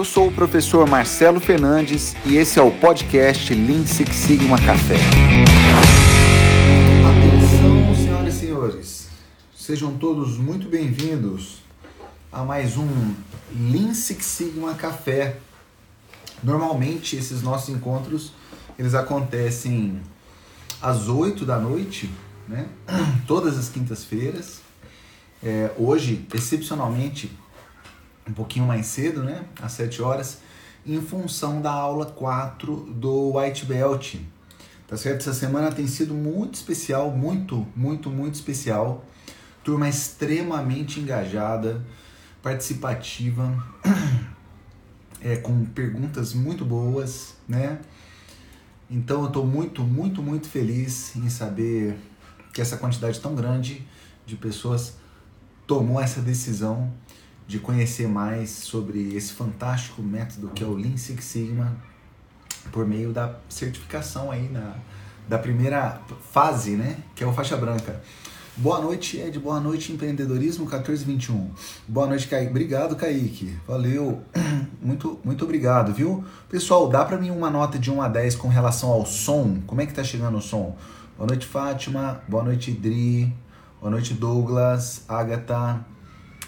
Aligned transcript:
eu 0.00 0.04
sou 0.06 0.28
o 0.28 0.32
professor 0.32 0.88
Marcelo 0.88 1.38
Fernandes 1.38 2.16
e 2.24 2.38
esse 2.38 2.58
é 2.58 2.62
o 2.62 2.70
podcast 2.70 3.52
Lean 3.52 3.84
Six 3.84 4.16
Sigma 4.16 4.56
Café. 4.56 4.96
Atenção, 7.04 7.94
senhoras 7.94 8.34
e 8.34 8.38
senhores, 8.38 9.08
sejam 9.54 9.98
todos 9.98 10.38
muito 10.38 10.70
bem-vindos 10.70 11.58
a 12.32 12.42
mais 12.42 12.78
um 12.78 12.88
Lean 13.54 13.92
Six 13.92 14.24
Sigma 14.24 14.72
Café. 14.72 15.36
Normalmente 16.42 17.16
esses 17.16 17.42
nossos 17.42 17.68
encontros 17.68 18.32
eles 18.78 18.94
acontecem 18.94 20.00
às 20.80 21.08
8 21.08 21.44
da 21.44 21.58
noite, 21.58 22.08
né? 22.48 22.68
Todas 23.28 23.58
as 23.58 23.68
quintas-feiras. 23.68 24.62
É, 25.42 25.70
hoje, 25.76 26.26
excepcionalmente, 26.32 27.30
um 28.28 28.32
pouquinho 28.32 28.66
mais 28.66 28.86
cedo, 28.86 29.22
né? 29.22 29.44
Às 29.60 29.72
7 29.72 30.02
horas, 30.02 30.38
em 30.86 31.00
função 31.00 31.60
da 31.60 31.70
aula 31.70 32.06
4 32.06 32.76
do 32.94 33.36
White 33.36 33.66
Belt. 33.66 34.16
Tá 34.86 34.96
certo? 34.96 35.20
Essa 35.20 35.34
semana 35.34 35.70
tem 35.70 35.86
sido 35.86 36.14
muito 36.14 36.54
especial, 36.54 37.10
muito, 37.10 37.66
muito, 37.76 38.10
muito 38.10 38.34
especial. 38.34 39.04
Turma 39.62 39.88
extremamente 39.88 40.98
engajada, 40.98 41.84
participativa, 42.42 43.62
é, 45.22 45.36
com 45.36 45.64
perguntas 45.66 46.34
muito 46.34 46.64
boas, 46.64 47.34
né? 47.46 47.78
Então 48.90 49.20
eu 49.20 49.28
estou 49.28 49.46
muito, 49.46 49.82
muito, 49.82 50.20
muito 50.20 50.48
feliz 50.48 51.14
em 51.14 51.30
saber 51.30 51.96
que 52.52 52.60
essa 52.60 52.76
quantidade 52.76 53.20
tão 53.20 53.36
grande 53.36 53.86
de 54.26 54.34
pessoas 54.36 54.96
tomou 55.66 56.00
essa 56.00 56.20
decisão 56.20 56.92
de 57.50 57.58
conhecer 57.58 58.06
mais 58.06 58.48
sobre 58.48 59.16
esse 59.16 59.32
fantástico 59.32 60.00
método 60.00 60.50
que 60.50 60.62
é 60.62 60.66
o 60.68 60.72
Lean 60.72 60.96
Six 60.96 61.24
Sigma 61.24 61.76
por 62.70 62.86
meio 62.86 63.12
da 63.12 63.34
certificação 63.48 64.30
aí 64.30 64.48
na, 64.48 64.76
da 65.28 65.36
primeira 65.36 66.00
fase, 66.30 66.76
né, 66.76 66.98
que 67.12 67.24
é 67.24 67.26
o 67.26 67.32
faixa 67.32 67.56
branca. 67.56 68.00
Boa 68.56 68.80
noite, 68.80 69.16
Ed. 69.16 69.36
Boa 69.40 69.58
noite, 69.58 69.92
Empreendedorismo 69.92 70.64
1421. 70.64 71.50
Boa 71.88 72.06
noite, 72.06 72.28
Kaique. 72.28 72.50
Obrigado, 72.50 72.94
Kaique. 72.94 73.58
Valeu. 73.66 74.22
Muito, 74.80 75.20
muito 75.22 75.44
obrigado, 75.44 75.92
viu? 75.92 76.24
Pessoal, 76.48 76.88
dá 76.88 77.04
para 77.04 77.18
mim 77.18 77.30
uma 77.30 77.50
nota 77.50 77.78
de 77.78 77.90
1 77.90 78.00
a 78.00 78.08
10 78.08 78.36
com 78.36 78.48
relação 78.48 78.88
ao 78.88 79.04
som? 79.04 79.60
Como 79.66 79.78
é 79.82 79.84
que 79.84 79.92
tá 79.92 80.02
chegando 80.02 80.38
o 80.38 80.40
som? 80.40 80.74
Boa 81.18 81.26
noite, 81.26 81.44
Fátima. 81.44 82.22
Boa 82.26 82.42
noite, 82.42 82.72
Dri. 82.72 83.30
Boa 83.78 83.90
noite, 83.90 84.14
Douglas, 84.14 85.04
Agatha, 85.06 85.84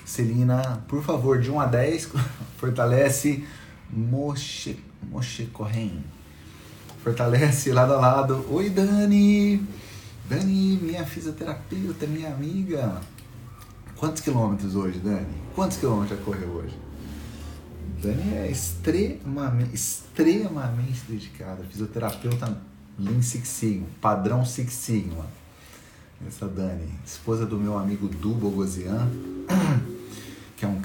Celina. 0.05 0.83
Por 0.89 1.03
favor, 1.03 1.41
de 1.41 1.51
1 1.51 1.61
a 1.61 1.67
10, 1.67 2.11
fortalece 2.57 3.45
Moche, 3.91 4.79
Moche 5.11 5.47
Corren. 5.47 6.03
Fortalece 7.03 7.73
lado 7.73 7.95
a 7.95 8.01
lado. 8.01 8.47
Oi, 8.51 8.71
Dani. 8.71 9.67
Dani, 10.29 10.79
minha 10.81 11.05
fisioterapeuta, 11.05 12.07
minha 12.07 12.33
amiga. 12.33 13.01
Quantos 13.97 14.23
quilômetros 14.23 14.75
hoje, 14.75 14.99
Dani? 14.99 15.43
Quantos 15.55 15.77
quilômetros 15.79 16.19
já 16.19 16.25
correu 16.25 16.49
hoje? 16.49 16.77
Dani 18.03 18.35
é 18.35 18.51
extremamente, 18.51 19.75
extremamente 19.75 21.03
dedicada. 21.09 21.65
Fisioterapeuta 21.65 22.57
Lean 22.99 23.23
Six 23.23 23.49
Sigma, 23.49 23.87
padrão 24.01 24.45
Six 24.45 24.73
Sigma 24.73 25.43
essa 26.27 26.47
Dani, 26.47 26.89
esposa 27.05 27.45
do 27.45 27.57
meu 27.59 27.77
amigo 27.77 28.09
Du 28.09 28.31
Bogosian, 28.31 29.09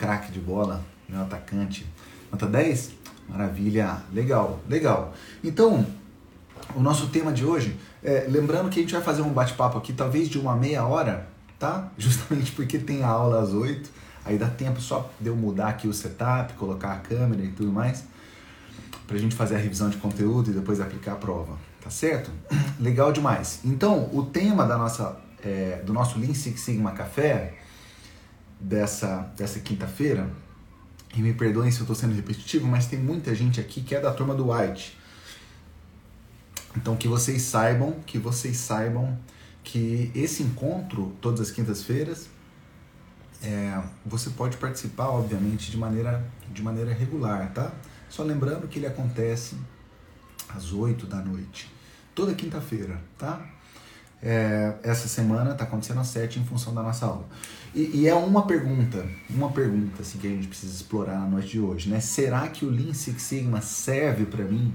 craque 0.07 0.31
de 0.31 0.39
bola, 0.39 0.81
meu 1.09 1.21
atacante. 1.21 1.85
Nota 2.31 2.45
10? 2.45 2.91
Maravilha, 3.27 3.97
legal, 4.13 4.61
legal. 4.69 5.13
Então, 5.43 5.85
o 6.73 6.79
nosso 6.79 7.07
tema 7.07 7.33
de 7.33 7.43
hoje, 7.43 7.77
é, 8.01 8.25
lembrando 8.29 8.69
que 8.69 8.79
a 8.79 8.81
gente 8.81 8.93
vai 8.93 9.01
fazer 9.01 9.21
um 9.21 9.31
bate-papo 9.31 9.77
aqui, 9.77 9.91
talvez 9.91 10.29
de 10.29 10.39
uma 10.39 10.55
meia 10.55 10.85
hora, 10.85 11.27
tá? 11.59 11.91
Justamente 11.99 12.53
porque 12.53 12.77
tem 12.77 13.03
a 13.03 13.09
aula 13.09 13.41
às 13.41 13.49
8, 13.49 13.89
aí 14.23 14.37
dá 14.37 14.47
tempo 14.47 14.79
só 14.79 15.11
de 15.19 15.27
eu 15.27 15.35
mudar 15.35 15.67
aqui 15.67 15.89
o 15.89 15.93
setup, 15.93 16.53
colocar 16.53 16.93
a 16.93 16.99
câmera 16.99 17.43
e 17.43 17.49
tudo 17.49 17.73
mais, 17.73 18.05
pra 19.05 19.17
gente 19.17 19.35
fazer 19.35 19.55
a 19.55 19.59
revisão 19.59 19.89
de 19.89 19.97
conteúdo 19.97 20.51
e 20.51 20.53
depois 20.53 20.79
aplicar 20.79 21.13
a 21.13 21.15
prova, 21.15 21.57
tá 21.83 21.89
certo? 21.89 22.31
Legal 22.79 23.11
demais. 23.11 23.59
Então, 23.65 24.09
o 24.13 24.23
tema 24.23 24.65
da 24.65 24.77
nossa 24.77 25.17
é, 25.43 25.81
do 25.85 25.91
nosso 25.91 26.17
Lean 26.17 26.33
Six 26.33 26.61
Sigma 26.61 26.93
Café 26.93 27.66
dessa, 28.59 29.31
dessa 29.37 29.59
quinta-feira, 29.59 30.29
e 31.15 31.21
me 31.21 31.33
perdoem 31.33 31.71
se 31.71 31.79
eu 31.79 31.83
estou 31.83 31.95
sendo 31.95 32.13
repetitivo, 32.13 32.67
mas 32.67 32.87
tem 32.87 32.99
muita 32.99 33.33
gente 33.33 33.59
aqui 33.59 33.81
que 33.81 33.95
é 33.95 33.99
da 33.99 34.11
turma 34.11 34.35
do 34.35 34.51
White. 34.51 34.97
Então 36.75 36.95
que 36.95 37.07
vocês 37.07 37.41
saibam, 37.41 37.99
que 38.05 38.19
vocês 38.19 38.57
saibam 38.57 39.17
que 39.63 40.11
esse 40.13 40.43
encontro, 40.43 41.15
todas 41.19 41.41
as 41.41 41.51
quintas-feiras, 41.51 42.29
é, 43.41 43.81
você 44.05 44.29
pode 44.29 44.57
participar, 44.57 45.09
obviamente, 45.09 45.71
de 45.71 45.77
maneira, 45.77 46.25
de 46.51 46.61
maneira 46.61 46.93
regular, 46.93 47.51
tá? 47.53 47.71
Só 48.09 48.23
lembrando 48.23 48.67
que 48.67 48.79
ele 48.79 48.87
acontece 48.87 49.55
às 50.49 50.71
8 50.71 51.05
da 51.05 51.17
noite, 51.17 51.71
toda 52.15 52.33
quinta-feira, 52.33 53.01
tá? 53.17 53.45
É, 54.21 54.73
essa 54.83 55.07
semana 55.07 55.51
está 55.51 55.63
acontecendo 55.63 55.99
às 55.99 56.07
7 56.07 56.39
em 56.39 56.45
função 56.45 56.73
da 56.73 56.81
nossa 56.81 57.05
aula. 57.05 57.25
E, 57.75 58.01
e, 58.01 58.07
é 58.07 58.15
uma 58.15 58.47
pergunta, 58.47 59.05
uma 59.29 59.51
pergunta 59.51 60.01
assim, 60.01 60.17
que 60.17 60.27
a 60.27 60.29
gente 60.29 60.47
precisa 60.47 60.73
explorar 60.73 61.19
na 61.19 61.27
noite 61.27 61.49
de 61.49 61.59
hoje, 61.59 61.89
né? 61.89 61.99
Será 61.99 62.47
que 62.47 62.65
o 62.65 62.69
Lean 62.69 62.93
Six 62.93 63.21
Sigma 63.21 63.61
serve 63.61 64.25
para 64.25 64.43
mim? 64.43 64.73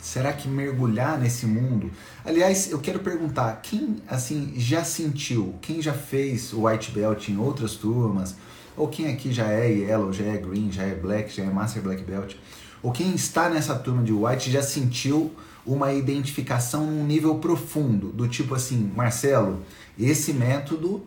Será 0.00 0.32
que 0.32 0.48
mergulhar 0.48 1.18
nesse 1.18 1.44
mundo? 1.44 1.90
Aliás, 2.24 2.70
eu 2.70 2.78
quero 2.78 3.00
perguntar, 3.00 3.60
quem 3.62 3.96
assim 4.08 4.54
já 4.56 4.84
sentiu, 4.84 5.56
quem 5.60 5.82
já 5.82 5.92
fez 5.92 6.52
o 6.52 6.66
White 6.66 6.92
Belt 6.92 7.28
em 7.28 7.36
outras 7.36 7.74
turmas, 7.74 8.36
ou 8.76 8.88
quem 8.88 9.12
aqui 9.12 9.32
já 9.32 9.50
é 9.50 9.68
Yellow, 9.70 10.12
já 10.12 10.24
é 10.24 10.36
Green, 10.38 10.70
já 10.70 10.84
é 10.84 10.94
Black, 10.94 11.34
já 11.34 11.42
é 11.42 11.50
Master 11.50 11.82
Black 11.82 12.04
Belt, 12.04 12.36
ou 12.80 12.92
quem 12.92 13.12
está 13.12 13.50
nessa 13.50 13.74
turma 13.74 14.04
de 14.04 14.12
White 14.12 14.50
já 14.50 14.62
sentiu 14.62 15.34
uma 15.68 15.92
identificação 15.92 16.86
num 16.86 17.04
nível 17.04 17.36
profundo, 17.36 18.08
do 18.08 18.26
tipo 18.26 18.54
assim, 18.54 18.90
Marcelo, 18.96 19.62
esse 19.98 20.32
método 20.32 21.02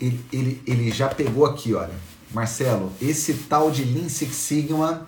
ele, 0.00 0.20
ele, 0.32 0.62
ele 0.66 0.90
já 0.90 1.08
pegou 1.08 1.44
aqui, 1.46 1.74
olha. 1.74 1.94
Marcelo, 2.32 2.92
esse 3.00 3.32
tal 3.34 3.70
de 3.70 3.84
Lean 3.84 4.08
Six 4.08 4.34
Sigma, 4.34 5.06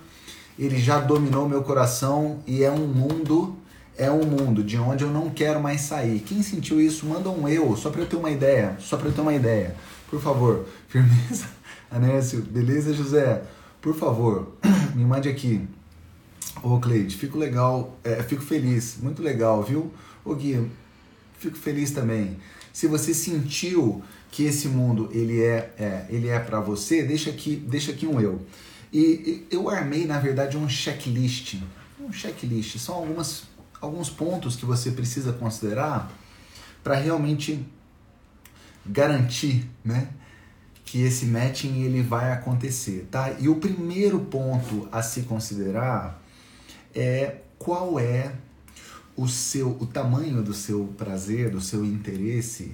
ele 0.58 0.78
já 0.78 1.00
dominou 1.00 1.48
meu 1.48 1.62
coração 1.62 2.38
e 2.46 2.62
é 2.62 2.70
um 2.70 2.86
mundo, 2.86 3.56
é 3.96 4.10
um 4.10 4.24
mundo 4.24 4.62
de 4.62 4.78
onde 4.78 5.04
eu 5.04 5.10
não 5.10 5.28
quero 5.30 5.60
mais 5.60 5.82
sair. 5.82 6.20
Quem 6.20 6.42
sentiu 6.42 6.80
isso, 6.80 7.06
manda 7.06 7.28
um 7.28 7.48
eu, 7.48 7.76
só 7.76 7.90
para 7.90 8.02
eu 8.02 8.06
ter 8.06 8.16
uma 8.16 8.30
ideia, 8.30 8.76
só 8.78 8.96
para 8.96 9.08
eu 9.08 9.12
ter 9.12 9.20
uma 9.20 9.34
ideia. 9.34 9.74
Por 10.08 10.20
favor, 10.20 10.66
firmeza. 10.88 11.46
Anésio, 11.90 12.42
beleza, 12.42 12.92
José? 12.92 13.42
Por 13.80 13.94
favor, 13.94 14.52
me 14.94 15.04
mande 15.04 15.28
aqui. 15.28 15.66
Ô 16.62 16.78
Cleide, 16.78 17.16
fico 17.16 17.38
legal, 17.38 17.98
é, 18.02 18.22
fico 18.22 18.42
feliz, 18.42 18.96
muito 19.00 19.22
legal, 19.22 19.62
viu? 19.62 19.92
Ô 20.24 20.34
Gui, 20.34 20.68
fico 21.38 21.56
feliz 21.56 21.90
também. 21.90 22.36
Se 22.72 22.86
você 22.86 23.14
sentiu 23.14 24.02
que 24.30 24.44
esse 24.44 24.68
mundo 24.68 25.08
ele 25.12 25.42
é, 25.42 25.72
é 25.78 26.06
ele 26.08 26.28
é 26.28 26.38
para 26.38 26.60
você, 26.60 27.02
deixa 27.02 27.30
aqui, 27.30 27.56
deixa 27.56 27.92
aqui 27.92 28.06
um 28.06 28.20
eu. 28.20 28.44
E, 28.92 28.98
e 29.00 29.46
eu 29.50 29.68
armei 29.68 30.06
na 30.06 30.18
verdade 30.18 30.56
um 30.56 30.68
checklist, 30.68 31.56
um 32.00 32.12
checklist. 32.12 32.78
São 32.78 32.96
algumas 32.96 33.44
alguns 33.80 34.10
pontos 34.10 34.56
que 34.56 34.66
você 34.66 34.90
precisa 34.90 35.32
considerar 35.32 36.10
para 36.82 36.96
realmente 36.96 37.64
garantir, 38.84 39.68
né, 39.84 40.08
que 40.84 41.02
esse 41.02 41.26
matching 41.26 41.82
ele 41.82 42.02
vai 42.02 42.32
acontecer, 42.32 43.06
tá? 43.10 43.32
E 43.38 43.48
o 43.48 43.56
primeiro 43.56 44.20
ponto 44.20 44.88
a 44.90 45.02
se 45.02 45.22
considerar 45.22 46.20
é 46.98 47.42
qual 47.58 47.98
é 47.98 48.32
o 49.16 49.28
seu 49.28 49.76
o 49.80 49.86
tamanho 49.86 50.42
do 50.42 50.52
seu 50.52 50.92
prazer, 50.98 51.50
do 51.50 51.60
seu 51.60 51.84
interesse 51.84 52.72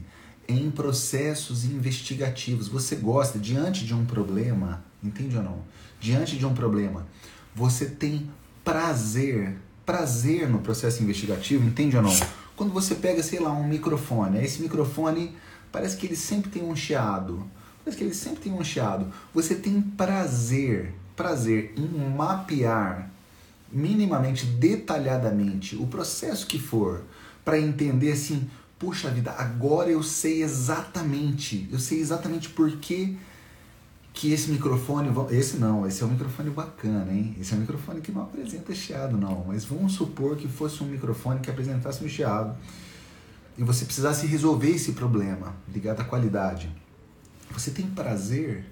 em 0.49 0.71
processos 0.71 1.65
investigativos. 1.65 2.69
Você 2.69 2.97
gosta 2.97 3.39
diante 3.39 3.85
de 3.85 3.95
um 3.95 4.05
problema, 4.05 4.83
entende 5.03 5.37
ou 5.37 5.43
não? 5.43 5.59
Diante 6.01 6.37
de 6.37 6.47
um 6.47 6.55
problema, 6.55 7.07
você 7.55 7.87
tem 7.87 8.31
prazer, 8.63 9.57
prazer 9.85 10.49
no 10.49 10.61
processo 10.61 11.03
investigativo, 11.03 11.67
entende 11.67 11.97
ou 11.97 12.03
não? 12.03 12.17
Quando 12.57 12.73
você 12.73 12.95
pega, 12.95 13.23
sei 13.23 13.41
lá, 13.41 13.53
um 13.53 13.67
microfone, 13.67 14.43
esse 14.43 14.63
microfone 14.63 15.35
parece 15.73 15.97
que 15.97 16.07
ele 16.07 16.17
sempre 16.17 16.51
tem 16.51 16.63
um 16.63 16.77
chiado. 16.77 17.45
Parece 17.85 17.99
que 17.99 18.05
ele 18.05 18.15
sempre 18.15 18.41
tem 18.41 18.53
um 18.53 18.65
chiado. 18.65 19.13
Você 19.35 19.55
tem 19.55 19.81
prazer, 19.81 20.95
prazer 21.15 21.75
em 21.77 21.87
mapear 22.17 23.14
minimamente 23.75 24.47
detalhadamente 24.47 25.77
o 25.77 25.87
processo 25.87 26.47
que 26.47 26.59
for 26.59 27.03
para 27.45 27.59
entender 27.59 28.13
assim, 28.13 28.49
puxa 28.79 29.11
vida, 29.11 29.33
agora 29.33 29.91
eu 29.91 30.03
sei 30.03 30.43
exatamente, 30.43 31.69
eu 31.71 31.79
sei 31.79 31.99
exatamente 31.99 32.49
por 32.49 32.71
que, 32.79 33.19
que 34.13 34.33
esse 34.33 34.51
microfone, 34.51 35.11
esse 35.31 35.57
não, 35.57 35.87
esse 35.87 36.03
é 36.03 36.07
um 36.07 36.11
microfone 36.11 36.51
bacana, 36.51 37.13
hein? 37.13 37.37
Esse 37.41 37.53
é 37.53 37.57
um 37.57 37.61
microfone 37.61 38.01
que 38.01 38.13
não 38.13 38.23
apresenta 38.23 38.73
chiado, 38.75 39.17
não. 39.17 39.45
Mas 39.49 39.65
vamos 39.65 39.93
supor 39.95 40.37
que 40.37 40.47
fosse 40.47 40.83
um 40.83 40.87
microfone 40.87 41.41
que 41.41 41.51
apresentasse 41.51 42.03
um 42.05 42.09
chiado 42.09 42.57
e 43.59 43.65
você 43.65 43.85
precisasse 43.85 44.27
resolver 44.27 44.71
esse 44.71 44.93
problema 44.93 45.55
ligado 45.73 46.01
à 46.01 46.05
qualidade. 46.05 46.71
Você 47.51 47.71
tem 47.71 47.87
prazer 47.87 48.65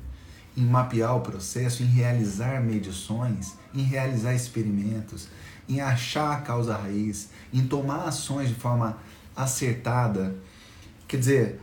em 0.56 0.64
mapear 0.64 1.16
o 1.16 1.20
processo, 1.20 1.82
em 1.82 1.86
realizar 1.86 2.60
medições, 2.60 3.54
em 3.74 3.82
realizar 3.82 4.34
experimentos, 4.34 5.28
em 5.68 5.80
achar 5.80 6.32
a 6.32 6.40
causa 6.40 6.76
raiz, 6.76 7.30
em 7.52 7.66
tomar 7.66 8.04
ações 8.04 8.48
de 8.48 8.54
forma 8.54 8.98
acertada. 9.34 10.34
Quer 11.08 11.16
dizer, 11.18 11.60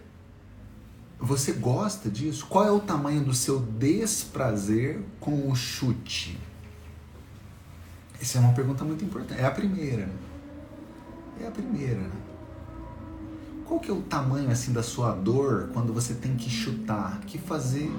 você 1.20 1.52
gosta 1.52 2.10
disso? 2.10 2.46
Qual 2.48 2.66
é 2.66 2.72
o 2.72 2.80
tamanho 2.80 3.24
do 3.24 3.34
seu 3.34 3.60
desprazer 3.60 5.02
com 5.20 5.50
o 5.50 5.56
chute? 5.56 6.40
Essa 8.22 8.38
é 8.38 8.42
uma 8.42 8.54
pergunta 8.54 8.84
muito 8.84 9.04
importante. 9.04 9.40
É 9.40 9.46
a 9.46 9.52
primeira. 9.52 10.10
É 11.42 11.48
a 11.48 11.52
primeira. 11.52 12.10
Qual 13.66 13.80
que 13.80 13.90
é 13.92 13.94
o 13.94 14.02
tamanho 14.02 14.50
assim 14.50 14.74
da 14.74 14.82
sua 14.82 15.12
dor 15.14 15.70
quando 15.74 15.94
você 15.94 16.16
tem 16.16 16.36
que 16.36 16.50
chutar? 16.50 17.20
Que 17.28 17.38
fazer 17.38 17.92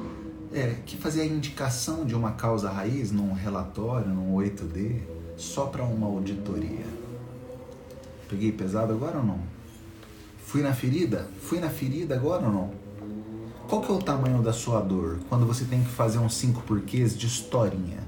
é, 0.53 0.77
que 0.85 0.97
fazer 0.97 1.23
a 1.23 1.27
indicação 1.27 2.05
de 2.05 2.15
uma 2.15 2.33
causa 2.33 2.71
raiz 2.71 3.13
num 3.13 3.33
relatório, 3.33 4.09
num 4.09 4.35
8D, 4.35 5.01
só 5.37 5.67
para 5.67 5.85
uma 5.85 6.07
auditoria. 6.07 6.87
Peguei 8.29 8.53
pesado 8.53 8.93
agora 8.93 9.19
ou 9.19 9.25
não? 9.25 9.41
Fui 10.45 10.63
na 10.63 10.73
ferida? 10.73 11.29
Fui 11.41 11.61
na 11.61 11.71
ferida 11.71 12.15
agora 12.15 12.47
ou 12.47 12.53
não? 12.53 12.71
Qual 13.69 13.81
que 13.81 13.91
é 13.91 13.95
o 13.95 14.03
tamanho 14.03 14.43
da 14.43 14.53
sua 14.53 14.81
dor 14.81 15.21
quando 15.29 15.47
você 15.47 15.65
tem 15.65 15.83
que 15.83 15.91
fazer 15.91 16.19
uns 16.19 16.35
5 16.35 16.63
porquês 16.63 17.17
de 17.17 17.27
historinha? 17.27 17.99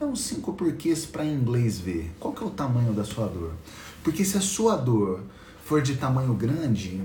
É 0.00 0.04
uns 0.04 0.22
5 0.22 0.54
porquês 0.54 1.04
para 1.04 1.22
inglês 1.24 1.78
ver. 1.78 2.10
Qual 2.18 2.32
que 2.32 2.42
é 2.42 2.46
o 2.46 2.50
tamanho 2.50 2.94
da 2.94 3.04
sua 3.04 3.26
dor? 3.26 3.52
Porque 4.02 4.24
se 4.24 4.38
a 4.38 4.40
sua 4.40 4.76
dor 4.76 5.20
for 5.66 5.82
de 5.82 5.96
tamanho 5.96 6.32
grande, 6.32 7.02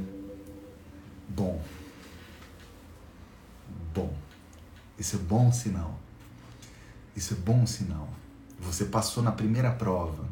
bom. 1.27 1.61
Bom. 3.93 4.24
Isso 4.97 5.15
é 5.15 5.19
bom 5.19 5.51
sinal. 5.51 5.99
Isso 7.15 7.33
é 7.33 7.37
bom 7.37 7.65
sinal. 7.65 8.09
Você 8.59 8.85
passou 8.85 9.23
na 9.23 9.31
primeira 9.31 9.71
prova. 9.71 10.25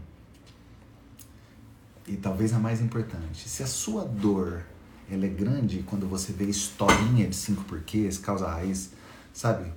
E 2.07 2.17
talvez 2.17 2.53
a 2.53 2.59
mais 2.59 2.81
importante, 2.81 3.47
se 3.47 3.63
a 3.63 3.67
sua 3.67 4.03
dor 4.03 4.65
ela 5.09 5.25
é 5.25 5.29
grande 5.29 5.83
quando 5.83 6.07
você 6.07 6.33
vê 6.33 6.45
historinha 6.45 7.27
de 7.27 7.35
cinco 7.35 7.63
porquês, 7.63 8.17
causa 8.17 8.47
raiz, 8.47 8.91
sabe? 9.33 9.71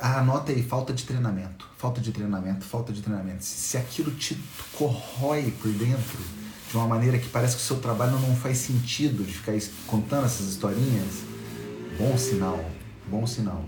Anota 0.00 0.52
aí, 0.52 0.62
falta 0.62 0.92
de 0.92 1.04
treinamento, 1.04 1.68
falta 1.76 2.00
de 2.00 2.12
treinamento, 2.12 2.64
falta 2.64 2.92
de 2.92 3.00
treinamento. 3.00 3.44
Se 3.44 3.76
aquilo 3.76 4.10
te 4.12 4.38
corrói 4.76 5.50
por 5.60 5.72
dentro 5.72 6.18
de 6.68 6.76
uma 6.76 6.86
maneira 6.86 7.18
que 7.18 7.28
parece 7.28 7.56
que 7.56 7.62
o 7.62 7.64
seu 7.64 7.80
trabalho 7.80 8.18
não 8.20 8.36
faz 8.36 8.58
sentido 8.58 9.24
de 9.24 9.32
ficar 9.32 9.54
contando 9.86 10.26
essas 10.26 10.46
historinhas, 10.46 11.22
bom 11.98 12.16
sinal, 12.16 12.64
bom 13.08 13.26
sinal. 13.26 13.64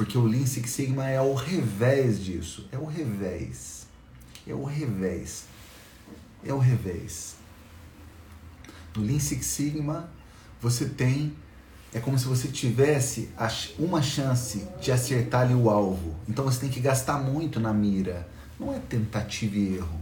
Porque 0.00 0.16
o 0.16 0.24
Lean 0.24 0.46
Six 0.46 0.70
Sigma 0.70 1.10
é 1.10 1.20
o 1.20 1.34
revés 1.34 2.24
disso, 2.24 2.66
é 2.72 2.78
o 2.78 2.86
revés, 2.86 3.86
é 4.46 4.54
o 4.54 4.64
revés, 4.64 5.44
é 6.42 6.54
o 6.54 6.58
revés. 6.58 7.34
No 8.96 9.02
Lean 9.02 9.18
Six 9.18 9.44
Sigma, 9.44 10.08
você 10.58 10.86
tem. 10.86 11.34
É 11.92 12.00
como 12.00 12.18
se 12.18 12.24
você 12.24 12.48
tivesse 12.48 13.28
uma 13.78 14.00
chance 14.00 14.66
de 14.80 14.90
acertar 14.90 15.42
ali 15.42 15.54
o 15.54 15.68
alvo. 15.68 16.16
Então 16.26 16.46
você 16.46 16.60
tem 16.60 16.70
que 16.70 16.80
gastar 16.80 17.18
muito 17.18 17.60
na 17.60 17.74
mira. 17.74 18.26
Não 18.58 18.74
é 18.74 18.78
tentativa 18.78 19.54
e 19.54 19.74
erro. 19.74 20.00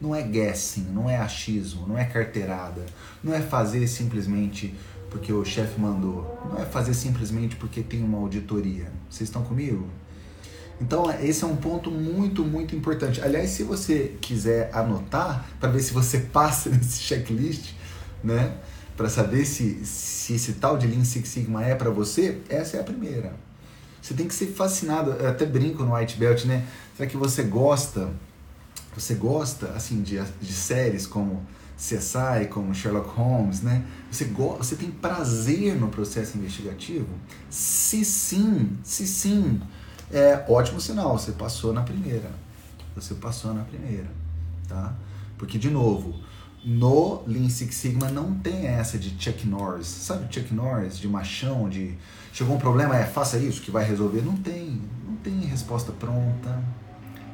Não 0.00 0.12
é 0.12 0.22
guessing, 0.22 0.86
não 0.92 1.08
é 1.08 1.18
achismo, 1.18 1.86
não 1.86 1.96
é 1.96 2.04
carteirada. 2.04 2.84
Não 3.22 3.32
é 3.32 3.40
fazer 3.40 3.86
simplesmente 3.86 4.74
porque 5.10 5.32
o 5.32 5.44
chefe 5.44 5.78
mandou. 5.78 6.38
Não 6.50 6.62
é 6.62 6.64
fazer 6.64 6.94
simplesmente 6.94 7.56
porque 7.56 7.82
tem 7.82 8.02
uma 8.02 8.18
auditoria. 8.18 8.90
Vocês 9.08 9.28
estão 9.28 9.42
comigo? 9.42 9.88
Então, 10.80 11.10
esse 11.20 11.44
é 11.44 11.46
um 11.46 11.56
ponto 11.56 11.90
muito, 11.90 12.42
muito 12.42 12.74
importante. 12.74 13.20
Aliás, 13.20 13.50
se 13.50 13.62
você 13.62 14.16
quiser 14.20 14.70
anotar, 14.72 15.44
para 15.58 15.68
ver 15.68 15.80
se 15.80 15.92
você 15.92 16.20
passa 16.32 16.70
nesse 16.70 17.02
checklist, 17.02 17.74
né? 18.24 18.56
Para 18.96 19.08
saber 19.08 19.44
se, 19.44 19.84
se 19.84 20.34
esse 20.34 20.54
tal 20.54 20.78
de 20.78 20.86
Lean 20.86 21.04
Six 21.04 21.28
Sigma 21.28 21.64
é 21.64 21.74
para 21.74 21.90
você, 21.90 22.38
essa 22.48 22.76
é 22.76 22.80
a 22.80 22.84
primeira. 22.84 23.34
Você 24.00 24.14
tem 24.14 24.26
que 24.26 24.34
ser 24.34 24.46
fascinado, 24.46 25.10
eu 25.12 25.28
até 25.28 25.44
brinco 25.44 25.84
no 25.84 25.94
White 25.94 26.16
Belt, 26.16 26.44
né? 26.44 26.66
Será 26.96 27.08
que 27.08 27.16
você 27.16 27.42
gosta, 27.42 28.10
você 28.94 29.14
gosta, 29.14 29.68
assim, 29.72 30.02
de, 30.02 30.20
de 30.40 30.52
séries 30.52 31.06
como 31.06 31.46
CSI, 31.80 32.48
como 32.50 32.74
Sherlock 32.74 33.08
Holmes, 33.16 33.62
né? 33.62 33.82
Você, 34.10 34.26
você 34.26 34.76
tem 34.76 34.90
prazer 34.90 35.74
no 35.76 35.88
processo 35.88 36.36
investigativo? 36.36 37.08
Se 37.48 38.04
sim, 38.04 38.76
se 38.84 39.06
sim, 39.06 39.58
é 40.12 40.44
ótimo 40.46 40.78
sinal, 40.78 41.18
você 41.18 41.32
passou 41.32 41.72
na 41.72 41.82
primeira. 41.82 42.30
Você 42.94 43.14
passou 43.14 43.54
na 43.54 43.64
primeira, 43.64 44.10
tá? 44.68 44.94
Porque, 45.38 45.56
de 45.56 45.70
novo, 45.70 46.20
no 46.62 47.22
Lean 47.26 47.48
Six 47.48 47.74
Sigma 47.74 48.10
não 48.10 48.34
tem 48.34 48.66
essa 48.66 48.98
de 48.98 49.16
Chuck 49.18 49.46
Norris. 49.46 49.86
Sabe 49.86 50.32
Chuck 50.32 50.52
Norris, 50.52 50.98
de 50.98 51.08
machão, 51.08 51.66
de 51.66 51.96
chegou 52.30 52.56
um 52.56 52.58
problema, 52.58 52.94
é 52.94 53.06
faça 53.06 53.38
isso 53.38 53.62
que 53.62 53.70
vai 53.70 53.84
resolver? 53.84 54.20
Não 54.20 54.36
tem, 54.36 54.82
não 55.06 55.16
tem 55.16 55.40
resposta 55.40 55.92
pronta, 55.92 56.62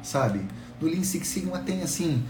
sabe? 0.01 0.39
No 0.79 0.87
Lean 0.87 1.03
Six 1.03 1.27
Sigma 1.27 1.59
tem 1.59 1.81
assim, 1.81 2.23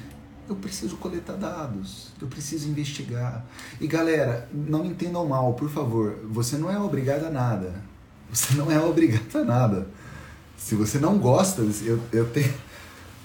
eu 0.50 0.56
preciso 0.56 0.98
coletar 0.98 1.34
dados, 1.34 2.10
eu 2.22 2.28
preciso 2.28 2.70
investigar. 2.70 3.46
E 3.80 3.88
galera, 3.88 4.48
não 4.54 4.86
entendam 4.86 5.26
mal, 5.26 5.54
por 5.54 5.70
favor, 5.70 6.18
você 6.30 6.58
não 6.58 6.72
é 6.72 6.80
obrigado 6.80 7.26
a 7.26 7.30
nada. 7.30 7.74
Você 8.32 8.56
não 8.56 8.72
é 8.72 8.80
obrigado 8.80 9.36
a 9.38 9.44
nada. 9.44 9.88
Se 10.58 10.76
você 10.76 11.00
não 11.00 11.18
gosta, 11.18 11.62
eu, 11.62 12.00
eu 12.12 12.30
tenho 12.30 12.54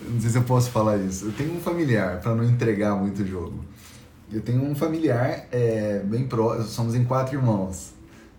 não 0.08 0.20
sei 0.20 0.30
se 0.30 0.36
eu 0.36 0.42
posso 0.42 0.70
falar 0.70 0.96
isso. 0.98 1.26
Eu 1.26 1.32
tenho 1.32 1.54
um 1.54 1.60
familiar, 1.60 2.20
para 2.20 2.34
não 2.34 2.44
entregar 2.44 2.94
muito 2.96 3.24
jogo. 3.26 3.64
Eu 4.32 4.40
tenho 4.40 4.62
um 4.62 4.74
familiar 4.74 5.46
é, 5.52 6.00
bem 6.04 6.26
próximo, 6.26 6.66
somos 6.66 6.94
em 6.94 7.04
quatro 7.04 7.36
irmãos, 7.36 7.92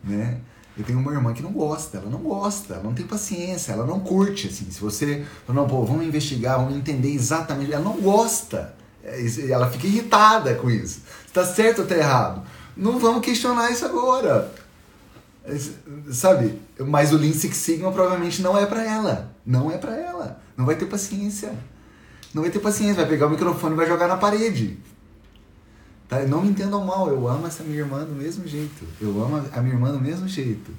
né? 0.03 0.39
Eu 0.78 0.84
tenho 0.84 1.00
uma 1.00 1.12
irmã 1.12 1.34
que 1.34 1.44
não 1.44 1.52
gosta, 1.52 1.98
ela 1.98 2.10
não 2.10 2.20
gosta, 2.20 2.75
ela 2.75 2.84
não 2.84 2.94
tem 2.94 3.06
paciência, 3.06 3.74
ela 3.74 3.86
não 3.86 4.00
curte, 4.00 4.48
assim. 4.48 4.70
Se 4.72 4.82
você, 4.82 5.24
não, 5.48 5.68
pô, 5.68 5.86
vamos 5.86 6.06
investigar, 6.06 6.58
vamos 6.58 6.75
entender 6.75 7.13
exatamente, 7.13 7.72
ela 7.72 7.84
não 7.84 8.01
gosta. 8.01 8.74
É, 9.03 9.24
ela 9.50 9.70
fica 9.70 9.86
irritada 9.86 10.56
com 10.56 10.72
isso. 10.72 11.01
Está 11.27 11.46
certo 11.46 11.80
ou 11.80 11.84
está 11.84 11.96
errado? 11.96 12.42
Não 12.75 12.98
vamos 12.98 13.24
questionar 13.24 13.70
isso 13.70 13.86
agora. 13.86 14.51
É, 15.46 15.56
sabe? 16.12 16.60
Mas 16.80 17.13
o 17.13 17.18
Lean 17.18 17.34
Six 17.34 17.56
Sigma 17.56 17.92
provavelmente 17.92 18.42
não 18.42 18.58
é 18.58 18.65
para 18.65 18.84
ela. 18.84 19.32
Não 19.46 19.72
é 19.72 19.77
para 19.77 19.96
ela. 19.96 20.42
Não 20.58 20.65
vai 20.65 20.75
ter 20.75 20.86
paciência. 20.86 21.53
Não 22.34 22.42
vai 22.42 22.50
ter 22.50 22.60
paciência. 22.60 22.96
Vai 22.96 23.08
pegar 23.08 23.27
o 23.27 23.30
microfone 23.30 23.74
e 23.74 23.77
vai 23.77 23.88
jogar 23.88 24.08
na 24.08 24.18
parede. 24.18 24.80
Tá? 26.07 26.19
Não 26.24 26.41
me 26.41 26.50
entendam 26.50 26.83
mal. 26.86 27.10
Eu 27.10 27.27
amo 27.27 27.48
essa 27.48 27.63
minha 27.63 27.79
irmã 27.79 28.03
do 28.03 28.13
mesmo 28.13 28.48
jeito. 28.48 28.86
Eu 29.00 29.10
amo 29.24 29.45
a 29.51 29.62
minha 29.62 29.75
irmã 29.75 29.91
do 29.91 30.00
mesmo 30.00 30.27
jeito. 30.27 30.72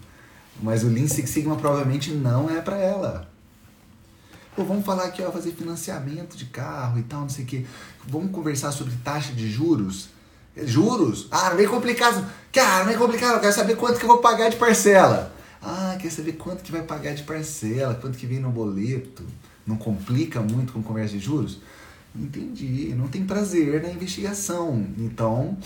Mas 0.63 0.85
o 0.85 0.89
Lean 0.89 1.09
Six 1.09 1.31
Sigma 1.31 1.57
provavelmente 1.57 2.11
não 2.13 2.49
é 2.49 2.61
para 2.61 2.77
ela. 2.77 3.29
Pô, 4.55 4.63
vamos 4.65 4.85
falar 4.85 5.05
aqui, 5.05 5.21
ó, 5.21 5.33
fazer 5.33 5.51
financiamento 5.51 6.37
de 6.37 6.45
carro 6.45 6.99
e 6.99 7.03
tal, 7.03 7.23
não 7.23 7.29
sei 7.29 7.45
o 7.45 7.47
quê. 7.49 7.67
Vamos 8.07 8.31
conversar 8.31 8.71
sobre 8.71 8.95
taxa 9.03 9.33
de 9.33 9.51
juros. 9.51 10.09
Juros? 10.57 11.27
Ah, 11.31 11.51
não 11.51 11.59
é 11.59 11.67
complicado. 11.67 12.25
Cara, 12.53 12.85
não 12.85 12.93
é 12.93 12.97
complicado. 12.97 13.35
Eu 13.35 13.41
quero 13.41 13.53
saber 13.53 13.77
quanto 13.77 13.99
que 13.99 14.05
eu 14.05 14.09
vou 14.09 14.19
pagar 14.19 14.49
de 14.49 14.57
parcela. 14.57 15.35
Ah, 15.61 15.97
quer 16.01 16.11
saber 16.11 16.35
quanto 16.35 16.63
que 16.63 16.71
vai 16.71 16.83
pagar 16.83 17.15
de 17.15 17.25
parcela, 17.25 17.95
quanto 17.95 18.17
que 18.17 18.27
vem 18.27 18.39
no 18.39 18.51
boleto. 18.51 19.25
Não 19.67 19.77
complica 19.77 20.41
muito 20.41 20.73
com 20.73 20.83
comércio 20.83 21.19
de 21.19 21.25
juros? 21.25 21.59
Entendi. 22.15 22.95
Não 22.97 23.09
tem 23.09 23.25
prazer 23.25 23.83
na 23.83 23.91
investigação. 23.91 24.87
Então, 24.99 25.59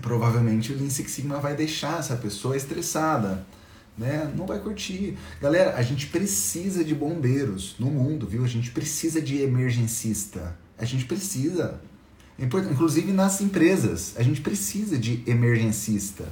provavelmente 0.00 0.72
o 0.72 0.76
Lean 0.76 0.90
Six 0.90 1.10
Sigma 1.10 1.40
vai 1.40 1.56
deixar 1.56 1.98
essa 1.98 2.16
pessoa 2.16 2.56
estressada. 2.56 3.44
Né? 3.98 4.30
Não 4.36 4.46
vai 4.46 4.58
curtir. 4.60 5.16
Galera, 5.40 5.74
a 5.76 5.82
gente 5.82 6.06
precisa 6.08 6.84
de 6.84 6.94
bombeiros 6.94 7.74
no 7.78 7.86
mundo, 7.86 8.26
viu? 8.26 8.44
A 8.44 8.48
gente 8.48 8.70
precisa 8.70 9.20
de 9.20 9.40
emergencista. 9.40 10.56
A 10.78 10.84
gente 10.84 11.06
precisa. 11.06 11.80
É 12.38 12.44
inclusive 12.44 13.12
nas 13.12 13.40
empresas, 13.40 14.12
a 14.18 14.22
gente 14.22 14.42
precisa 14.42 14.98
de 14.98 15.22
emergencista, 15.26 16.28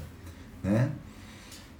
né? 0.62 0.92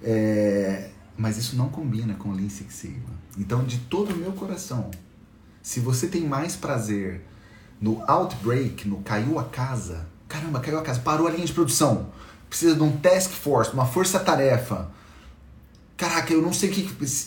É, 0.01 0.89
mas 1.15 1.37
isso 1.37 1.55
não 1.55 1.69
combina 1.69 2.15
com 2.15 2.29
o 2.29 2.33
Lean 2.33 2.49
Six 2.49 2.73
Sigma. 2.73 3.13
Então, 3.37 3.63
de 3.63 3.77
todo 3.77 4.13
o 4.13 4.17
meu 4.17 4.31
coração, 4.31 4.89
se 5.65 5.79
você 5.79 6.05
tem 6.05 6.21
mais 6.21 6.55
prazer 6.55 7.25
no 7.81 7.99
outbreak, 8.07 8.87
no 8.87 8.97
caiu 8.97 9.39
a 9.39 9.45
casa, 9.45 10.05
caramba, 10.27 10.59
caiu 10.59 10.77
a 10.77 10.83
casa, 10.83 10.99
parou 10.99 11.25
a 11.25 11.31
linha 11.31 11.43
de 11.43 11.53
produção, 11.53 12.11
precisa 12.47 12.75
de 12.75 12.83
um 12.83 12.95
task 12.97 13.31
force, 13.31 13.73
uma 13.73 13.87
força-tarefa, 13.87 14.91
caraca, 15.97 16.31
eu 16.31 16.39
não 16.39 16.53
sei 16.53 16.69
o 16.69 16.71
que. 16.71 16.81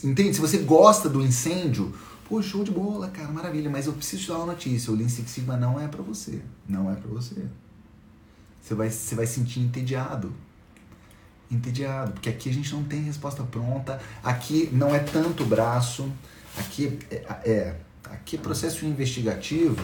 Entende? 0.07 0.35
Se 0.35 0.41
você 0.41 0.59
gosta 0.59 1.09
do 1.09 1.21
incêndio, 1.21 1.93
pô, 2.29 2.41
show 2.41 2.63
de 2.63 2.71
bola, 2.71 3.09
cara, 3.09 3.27
maravilha, 3.33 3.69
mas 3.69 3.89
eu 3.89 3.93
preciso 3.93 4.23
te 4.23 4.29
dar 4.29 4.37
uma 4.37 4.47
notícia: 4.47 4.93
o 4.93 4.95
Lean 4.95 5.09
Six 5.09 5.29
Sigma 5.29 5.57
não 5.57 5.81
é 5.81 5.89
para 5.89 6.01
você. 6.01 6.41
Não 6.69 6.89
é 6.93 6.95
para 6.95 7.09
você. 7.09 7.45
Você 8.63 8.73
vai, 8.73 8.89
você 8.89 9.17
vai 9.17 9.27
sentir 9.27 9.59
entediado. 9.59 10.33
Entediado, 11.51 12.13
porque 12.13 12.29
aqui 12.29 12.49
a 12.49 12.55
gente 12.55 12.73
não 12.73 12.85
tem 12.85 13.03
resposta 13.03 13.43
pronta, 13.43 14.01
aqui 14.23 14.69
não 14.71 14.95
é 14.95 15.01
tanto 15.01 15.45
braço, 15.45 16.09
aqui 16.57 17.01
é, 17.11 17.17
é 17.45 17.77
aqui 18.13 18.39
processo 18.39 18.85
investigativo 18.85 19.83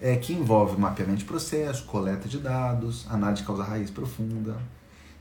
é, 0.00 0.16
que 0.16 0.32
envolve 0.32 0.80
mapeamento 0.80 1.18
de 1.18 1.24
processo, 1.24 1.84
coleta 1.84 2.28
de 2.28 2.38
dados, 2.38 3.06
análise 3.10 3.42
de 3.42 3.46
causa 3.46 3.64
raiz 3.64 3.90
profunda, 3.90 4.56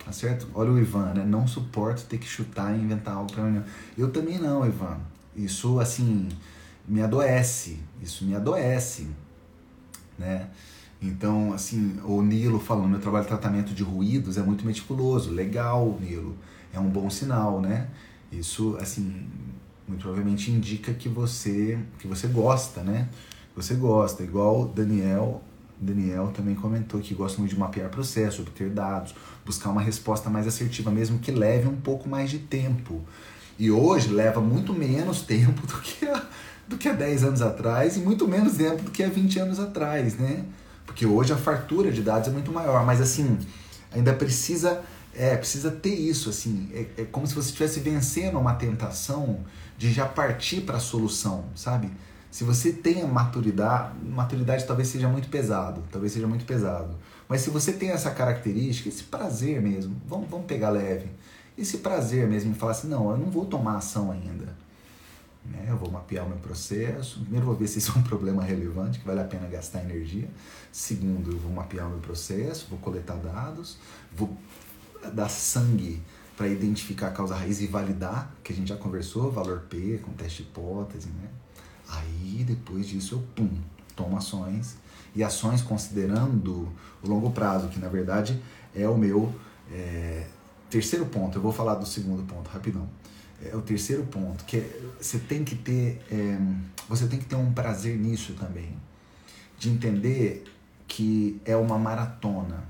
tá 0.03 0.11
certo? 0.11 0.47
Olha 0.53 0.71
o 0.71 0.79
Ivan, 0.79 1.13
né? 1.13 1.25
Não 1.25 1.47
suporto 1.47 2.05
ter 2.05 2.17
que 2.17 2.27
chutar 2.27 2.75
e 2.75 2.81
inventar 2.81 3.15
algo 3.15 3.31
para 3.31 3.43
mim. 3.43 3.63
Eu 3.97 4.11
também 4.11 4.37
não, 4.37 4.65
Ivan. 4.65 4.99
Isso, 5.35 5.79
assim, 5.79 6.29
me 6.87 7.01
adoece. 7.01 7.79
Isso 8.01 8.25
me 8.25 8.35
adoece, 8.35 9.07
né? 10.17 10.49
Então, 11.01 11.53
assim, 11.53 11.99
o 12.03 12.21
Nilo 12.21 12.59
falando, 12.59 12.89
meu 12.89 12.99
trabalho 12.99 13.23
de 13.23 13.29
tratamento 13.29 13.73
de 13.73 13.83
ruídos 13.83 14.37
é 14.37 14.41
muito 14.41 14.65
meticuloso. 14.65 15.31
Legal, 15.31 15.97
Nilo. 15.99 16.35
É 16.73 16.79
um 16.79 16.89
bom 16.89 17.09
sinal, 17.09 17.61
né? 17.61 17.87
Isso, 18.31 18.75
assim, 18.79 19.27
muito 19.87 20.01
provavelmente 20.01 20.51
indica 20.51 20.93
que 20.93 21.07
você, 21.07 21.79
que 21.99 22.07
você 22.07 22.27
gosta, 22.27 22.81
né? 22.81 23.07
você 23.57 23.73
gosta. 23.73 24.23
Igual 24.23 24.67
Daniel, 24.67 25.41
Daniel 25.81 26.31
também 26.33 26.55
comentou 26.55 27.01
que 27.01 27.13
gosta 27.13 27.39
muito 27.39 27.53
de 27.53 27.59
mapear 27.59 27.89
processo, 27.89 28.43
obter 28.43 28.69
dados, 28.69 29.15
buscar 29.43 29.69
uma 29.69 29.81
resposta 29.81 30.29
mais 30.29 30.47
assertiva, 30.47 30.91
mesmo 30.91 31.17
que 31.19 31.31
leve 31.31 31.67
um 31.67 31.75
pouco 31.75 32.07
mais 32.07 32.29
de 32.29 32.37
tempo. 32.37 33.01
E 33.57 33.71
hoje 33.71 34.09
leva 34.09 34.39
muito 34.39 34.73
menos 34.73 35.23
tempo 35.25 35.65
do 35.65 35.81
que 35.81 36.05
há, 36.05 36.23
do 36.67 36.77
que 36.77 36.87
há 36.87 36.93
10 36.93 37.23
anos 37.23 37.41
atrás 37.41 37.97
e 37.97 37.99
muito 37.99 38.27
menos 38.27 38.53
tempo 38.53 38.83
do 38.83 38.91
que 38.91 39.03
há 39.03 39.09
20 39.09 39.39
anos 39.39 39.59
atrás, 39.59 40.15
né? 40.15 40.45
Porque 40.85 41.05
hoje 41.05 41.33
a 41.33 41.37
fartura 41.37 41.91
de 41.91 42.01
dados 42.01 42.29
é 42.29 42.31
muito 42.31 42.51
maior, 42.51 42.85
mas 42.85 43.01
assim, 43.01 43.37
ainda 43.91 44.13
precisa 44.13 44.83
é, 45.13 45.35
precisa 45.35 45.71
ter 45.71 45.95
isso, 45.95 46.29
assim, 46.29 46.69
é, 46.71 47.01
é 47.01 47.05
como 47.05 47.25
se 47.25 47.33
você 47.33 47.49
estivesse 47.49 47.79
vencendo 47.79 48.37
uma 48.37 48.53
tentação 48.53 49.39
de 49.77 49.91
já 49.91 50.05
partir 50.05 50.61
para 50.61 50.77
a 50.77 50.79
solução, 50.79 51.45
sabe? 51.55 51.91
Se 52.31 52.43
você 52.43 52.71
tem 52.71 53.01
a 53.01 53.07
maturidade, 53.07 53.97
maturidade 54.03 54.65
talvez 54.65 54.89
seja 54.89 55.07
muito 55.07 55.29
pesado, 55.29 55.83
talvez 55.91 56.11
seja 56.11 56.27
muito 56.27 56.45
pesado. 56.45 56.95
Mas 57.27 57.41
se 57.41 57.49
você 57.49 57.73
tem 57.73 57.89
essa 57.89 58.11
característica, 58.11 58.89
esse 58.89 59.03
prazer 59.03 59.61
mesmo, 59.61 59.95
vamos, 60.07 60.29
vamos 60.29 60.45
pegar 60.45 60.69
leve. 60.69 61.09
Esse 61.57 61.79
prazer 61.79 62.27
mesmo 62.27 62.51
em 62.51 62.53
falar 62.53 62.73
assim, 62.73 62.87
não, 62.87 63.09
eu 63.11 63.17
não 63.17 63.29
vou 63.29 63.45
tomar 63.45 63.77
ação 63.77 64.11
ainda. 64.11 64.55
Né? 65.45 65.65
Eu 65.69 65.77
vou 65.77 65.89
mapear 65.89 66.25
o 66.25 66.29
meu 66.29 66.37
processo. 66.37 67.21
Primeiro 67.21 67.45
vou 67.45 67.55
ver 67.55 67.67
se 67.67 67.79
isso 67.79 67.93
é 67.95 67.99
um 67.99 68.03
problema 68.03 68.43
relevante, 68.43 68.99
que 68.99 69.05
vale 69.05 69.21
a 69.21 69.25
pena 69.25 69.47
gastar 69.47 69.81
energia. 69.81 70.29
Segundo, 70.71 71.31
eu 71.31 71.39
vou 71.39 71.51
mapear 71.51 71.87
o 71.87 71.89
meu 71.89 71.99
processo, 71.99 72.67
vou 72.69 72.79
coletar 72.79 73.15
dados, 73.15 73.77
vou 74.15 74.35
dar 75.13 75.29
sangue 75.29 76.01
para 76.37 76.47
identificar 76.47 77.07
a 77.07 77.11
causa 77.11 77.35
raiz 77.35 77.59
e 77.61 77.67
validar, 77.67 78.31
que 78.43 78.53
a 78.53 78.55
gente 78.55 78.69
já 78.69 78.77
conversou, 78.77 79.31
valor 79.31 79.61
P, 79.61 79.97
com 80.03 80.13
teste 80.13 80.43
hipótese, 80.43 81.09
né? 81.09 81.27
Aí 81.89 82.45
depois 82.47 82.87
disso 82.87 83.15
eu 83.15 83.23
pum, 83.35 83.49
tomo 83.95 84.15
ações 84.15 84.77
e 85.15 85.23
ações 85.23 85.63
considerando 85.63 86.71
o 87.01 87.07
longo 87.07 87.31
prazo, 87.31 87.69
que 87.69 87.79
na 87.79 87.87
verdade 87.87 88.39
é 88.75 88.87
o 88.87 88.95
meu 88.95 89.33
é, 89.71 90.27
terceiro 90.69 91.07
ponto. 91.07 91.39
Eu 91.39 91.41
vou 91.41 91.51
falar 91.51 91.73
do 91.73 91.87
segundo 91.87 92.21
ponto 92.23 92.47
rapidão. 92.49 92.87
É 93.43 93.55
o 93.55 93.61
terceiro 93.61 94.03
ponto 94.03 94.45
que 94.45 94.57
é, 94.57 94.81
você 95.01 95.17
tem 95.17 95.43
que 95.43 95.55
ter 95.55 96.01
é, 96.11 96.39
você 96.87 97.07
tem 97.07 97.17
que 97.17 97.25
ter 97.25 97.35
um 97.35 97.51
prazer 97.51 97.97
nisso 97.97 98.33
também, 98.33 98.71
de 99.57 99.69
entender 99.69 100.43
que 100.87 101.41
é 101.45 101.55
uma 101.55 101.79
maratona. 101.79 102.63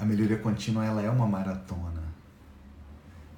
A 0.00 0.04
melhoria 0.04 0.38
contínua 0.38 0.84
ela 0.84 1.02
é 1.02 1.10
uma 1.10 1.26
maratona. 1.26 2.02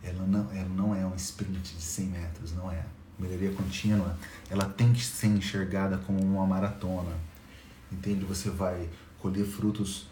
Ela 0.00 0.24
não, 0.24 0.52
ela 0.52 0.68
não 0.68 0.94
é 0.94 1.04
um 1.04 1.14
sprint 1.16 1.74
de 1.74 1.82
100 1.82 2.06
metros, 2.06 2.52
não 2.54 2.70
é 2.70 2.84
melhoria 3.18 3.52
contínua, 3.52 4.16
ela 4.48 4.64
tem 4.64 4.92
que 4.92 5.04
ser 5.04 5.26
enxergada 5.26 5.98
como 5.98 6.20
uma 6.20 6.46
maratona. 6.46 7.16
Entende? 7.90 8.24
Você 8.24 8.48
vai 8.48 8.88
colher 9.18 9.44
frutos 9.44 10.06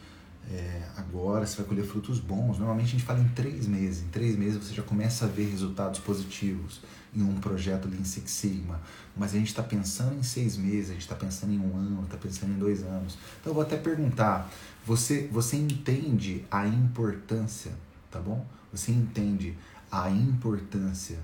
é, 0.49 0.82
agora, 0.97 1.47
você 1.47 1.56
vai 1.59 1.66
colher 1.66 1.85
frutos 1.85 2.18
bons. 2.18 2.59
Normalmente 2.59 2.88
a 2.88 2.90
gente 2.90 3.04
fala 3.04 3.20
em 3.20 3.28
três 3.28 3.66
meses. 3.66 4.02
Em 4.02 4.09
três 4.09 4.37
meses 4.37 4.56
você 4.56 4.75
já 4.75 4.82
começa 4.82 5.25
a 5.25 5.28
ver 5.28 5.49
resultados 5.49 6.00
positivos 6.00 6.80
em 7.14 7.23
um 7.23 7.40
projeto 7.40 7.88
Lean 7.88 8.04
Six 8.04 8.30
Sigma. 8.30 8.80
Mas 9.16 9.35
a 9.35 9.38
gente 9.38 9.49
está 9.49 9.62
pensando 9.62 10.18
em 10.18 10.23
seis 10.23 10.56
meses, 10.56 10.90
a 10.90 10.92
gente 10.94 11.02
está 11.02 11.14
pensando 11.14 11.52
em 11.52 11.59
um 11.59 11.76
ano, 11.76 12.02
está 12.04 12.16
pensando 12.16 12.52
em 12.52 12.59
dois 12.59 12.82
anos. 12.82 13.16
Então 13.40 13.50
eu 13.50 13.54
vou 13.54 13.62
até 13.62 13.76
perguntar: 13.76 14.50
você, 14.85 15.28
você 15.30 15.56
entende 15.56 16.44
a 16.50 16.66
importância, 16.66 17.73
tá 18.11 18.18
bom? 18.18 18.44
Você 18.73 18.90
entende 18.92 19.56
a 19.90 20.11
importância 20.11 21.18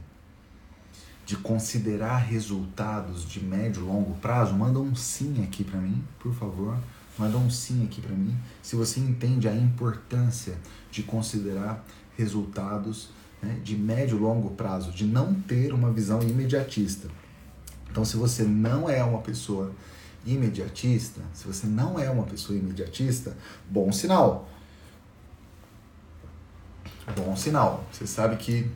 de 1.24 1.36
considerar 1.36 2.18
resultados 2.18 3.28
de 3.28 3.44
médio 3.44 3.82
e 3.82 3.86
longo 3.86 4.14
prazo, 4.20 4.54
manda 4.54 4.78
um 4.78 4.94
sim 4.94 5.42
aqui 5.42 5.64
para 5.64 5.80
mim, 5.80 6.04
por 6.20 6.32
favor. 6.32 6.78
Manda 7.18 7.38
um 7.38 7.48
sim 7.48 7.84
aqui 7.84 8.00
para 8.00 8.14
mim. 8.14 8.36
Se 8.62 8.76
você 8.76 9.00
entende 9.00 9.48
a 9.48 9.54
importância 9.54 10.58
de 10.90 11.02
considerar 11.02 11.84
resultados 12.16 13.10
né, 13.42 13.58
de 13.62 13.76
médio 13.76 14.16
e 14.16 14.20
longo 14.20 14.50
prazo, 14.50 14.90
de 14.90 15.04
não 15.04 15.34
ter 15.34 15.72
uma 15.72 15.92
visão 15.92 16.22
imediatista. 16.22 17.08
Então, 17.90 18.04
se 18.04 18.16
você 18.16 18.42
não 18.42 18.88
é 18.88 19.02
uma 19.02 19.20
pessoa 19.20 19.72
imediatista, 20.24 21.20
se 21.32 21.46
você 21.46 21.66
não 21.66 21.98
é 21.98 22.10
uma 22.10 22.24
pessoa 22.24 22.58
imediatista, 22.58 23.36
bom 23.70 23.90
sinal. 23.92 24.48
Bom 27.16 27.36
sinal. 27.36 27.84
Você 27.92 28.06
sabe 28.06 28.36
que, 28.36 28.70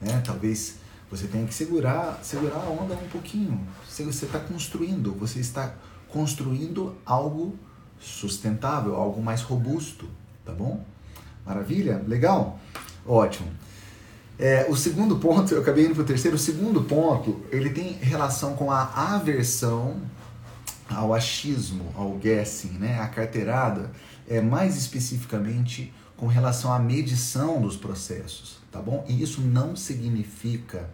né, 0.00 0.22
talvez 0.24 0.76
você 1.10 1.26
tem 1.26 1.44
que 1.44 1.52
segurar, 1.52 2.20
segurar 2.22 2.56
a 2.56 2.70
onda 2.70 2.94
um 2.94 3.08
pouquinho. 3.08 3.60
Você 3.86 4.04
está 4.04 4.38
construindo, 4.38 5.12
você 5.12 5.40
está 5.40 5.74
construindo 6.08 6.96
algo 7.04 7.58
sustentável, 8.02 8.94
algo 8.96 9.22
mais 9.22 9.42
robusto, 9.42 10.08
tá 10.44 10.52
bom? 10.52 10.84
Maravilha? 11.46 12.02
Legal? 12.06 12.58
Ótimo. 13.06 13.48
É, 14.38 14.66
o 14.68 14.76
segundo 14.76 15.16
ponto, 15.16 15.54
eu 15.54 15.60
acabei 15.60 15.84
indo 15.84 15.94
para 15.94 16.02
o 16.02 16.06
terceiro, 16.06 16.36
o 16.36 16.38
segundo 16.38 16.82
ponto, 16.82 17.42
ele 17.50 17.70
tem 17.70 17.92
relação 17.92 18.54
com 18.54 18.70
a 18.70 18.82
aversão 19.14 20.00
ao 20.88 21.14
achismo, 21.14 21.92
ao 21.96 22.12
guessing, 22.12 22.78
né? 22.78 22.98
A 23.00 23.08
carteirada 23.08 23.90
é 24.28 24.40
mais 24.40 24.76
especificamente 24.76 25.92
com 26.16 26.26
relação 26.26 26.72
à 26.72 26.78
medição 26.78 27.60
dos 27.60 27.76
processos, 27.76 28.58
tá 28.70 28.80
bom? 28.80 29.04
E 29.08 29.22
isso 29.22 29.40
não 29.40 29.76
significa 29.76 30.88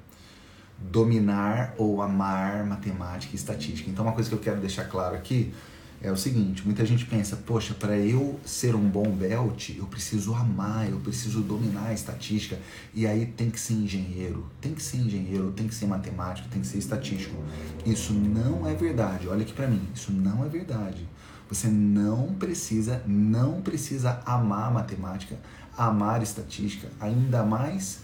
dominar 0.78 1.74
ou 1.76 2.00
amar 2.00 2.64
matemática 2.64 3.32
e 3.34 3.36
estatística. 3.36 3.90
Então, 3.90 4.04
uma 4.04 4.14
coisa 4.14 4.28
que 4.28 4.34
eu 4.34 4.40
quero 4.40 4.60
deixar 4.60 4.84
claro 4.84 5.16
aqui 5.16 5.52
é 6.00 6.10
o 6.10 6.16
seguinte: 6.16 6.64
muita 6.64 6.84
gente 6.86 7.04
pensa, 7.06 7.36
poxa, 7.36 7.74
para 7.74 7.96
eu 7.98 8.38
ser 8.44 8.74
um 8.74 8.88
bom 8.88 9.10
belt, 9.10 9.70
eu 9.70 9.86
preciso 9.86 10.34
amar, 10.34 10.88
eu 10.88 10.98
preciso 11.00 11.40
dominar 11.40 11.88
a 11.88 11.92
estatística, 11.92 12.58
e 12.94 13.06
aí 13.06 13.26
tem 13.26 13.50
que 13.50 13.58
ser 13.58 13.74
engenheiro, 13.74 14.46
tem 14.60 14.74
que 14.74 14.82
ser 14.82 14.98
engenheiro, 14.98 15.52
tem 15.52 15.66
que 15.66 15.74
ser 15.74 15.86
matemático, 15.86 16.48
tem 16.48 16.60
que 16.60 16.66
ser 16.66 16.78
estatístico. 16.78 17.36
Isso 17.84 18.12
não 18.12 18.68
é 18.68 18.74
verdade. 18.74 19.28
Olha 19.28 19.42
aqui 19.42 19.52
para 19.52 19.66
mim, 19.66 19.82
isso 19.94 20.12
não 20.12 20.44
é 20.44 20.48
verdade. 20.48 21.06
Você 21.48 21.68
não 21.68 22.34
precisa, 22.34 23.02
não 23.06 23.62
precisa 23.62 24.20
amar 24.26 24.70
matemática, 24.70 25.38
amar 25.76 26.22
estatística, 26.22 26.88
ainda 27.00 27.42
mais 27.42 28.00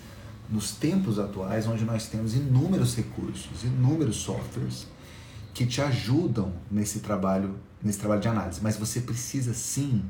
nos 0.49 0.73
tempos 0.73 1.19
atuais, 1.19 1.67
onde 1.67 1.85
nós 1.85 2.07
temos 2.07 2.35
inúmeros 2.35 2.97
recursos, 2.97 3.65
inúmeros 3.65 4.17
softwares 4.17 4.87
que 5.55 5.65
te 5.65 5.81
ajudam 5.81 6.53
nesse 6.69 6.99
trabalho, 6.99 7.55
nesse 7.83 7.99
trabalho 7.99 8.21
de 8.21 8.29
análise. 8.29 8.61
Mas 8.61 8.77
você 8.77 9.01
precisa 9.01 9.55
sim 9.55 10.05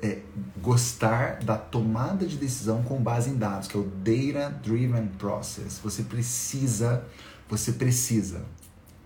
é, 0.00 0.20
gostar 0.62 1.40
da 1.42 1.56
tomada 1.56 2.24
de 2.24 2.36
decisão 2.36 2.82
com 2.84 3.02
base 3.02 3.30
em 3.30 3.36
dados, 3.36 3.66
que 3.66 3.76
é 3.76 3.80
o 3.80 3.82
Data 3.82 4.50
Driven 4.62 5.08
Process. 5.18 5.80
Você 5.82 6.04
precisa, 6.04 7.04
você 7.48 7.72
precisa 7.72 8.42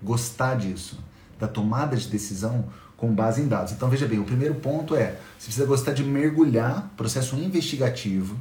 gostar 0.02 0.57
disso, 0.57 1.02
da 1.38 1.49
tomada 1.49 1.97
de 1.97 2.07
decisão 2.09 2.67
com 2.99 3.14
base 3.14 3.40
em 3.40 3.49
dados. 3.49 3.73
Então 3.73 3.88
veja 3.88 4.07
bem, 4.07 4.19
o 4.19 4.25
primeiro 4.25 4.57
ponto 4.57 4.95
é, 4.95 5.19
você 5.38 5.47
precisa 5.47 5.67
gostar 5.67 5.93
de 5.93 6.05
mergulhar, 6.05 6.93
processo 6.97 7.37
investigativo, 7.37 8.37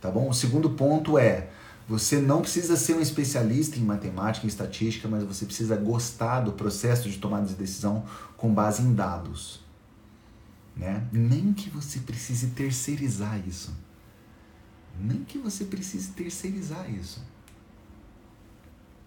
tá 0.00 0.10
bom? 0.10 0.28
O 0.28 0.34
segundo 0.34 0.70
ponto 0.70 1.18
é, 1.18 1.48
você 1.86 2.18
não 2.18 2.40
precisa 2.40 2.76
ser 2.76 2.94
um 2.94 3.00
especialista 3.00 3.78
em 3.78 3.82
matemática 3.82 4.46
e 4.46 4.48
estatística, 4.48 5.06
mas 5.06 5.22
você 5.22 5.44
precisa 5.44 5.76
gostar 5.76 6.40
do 6.40 6.52
processo 6.52 7.10
de 7.10 7.18
tomada 7.18 7.46
de 7.46 7.54
decisão 7.54 8.04
com 8.36 8.52
base 8.52 8.82
em 8.82 8.94
dados. 8.94 9.60
Né? 10.74 11.06
Nem 11.12 11.52
que 11.52 11.68
você 11.68 12.00
precise 12.00 12.48
terceirizar 12.48 13.38
isso. 13.46 13.72
Nem 14.98 15.24
que 15.24 15.38
você 15.38 15.64
precise 15.64 16.12
terceirizar 16.12 16.90
isso. 16.90 17.22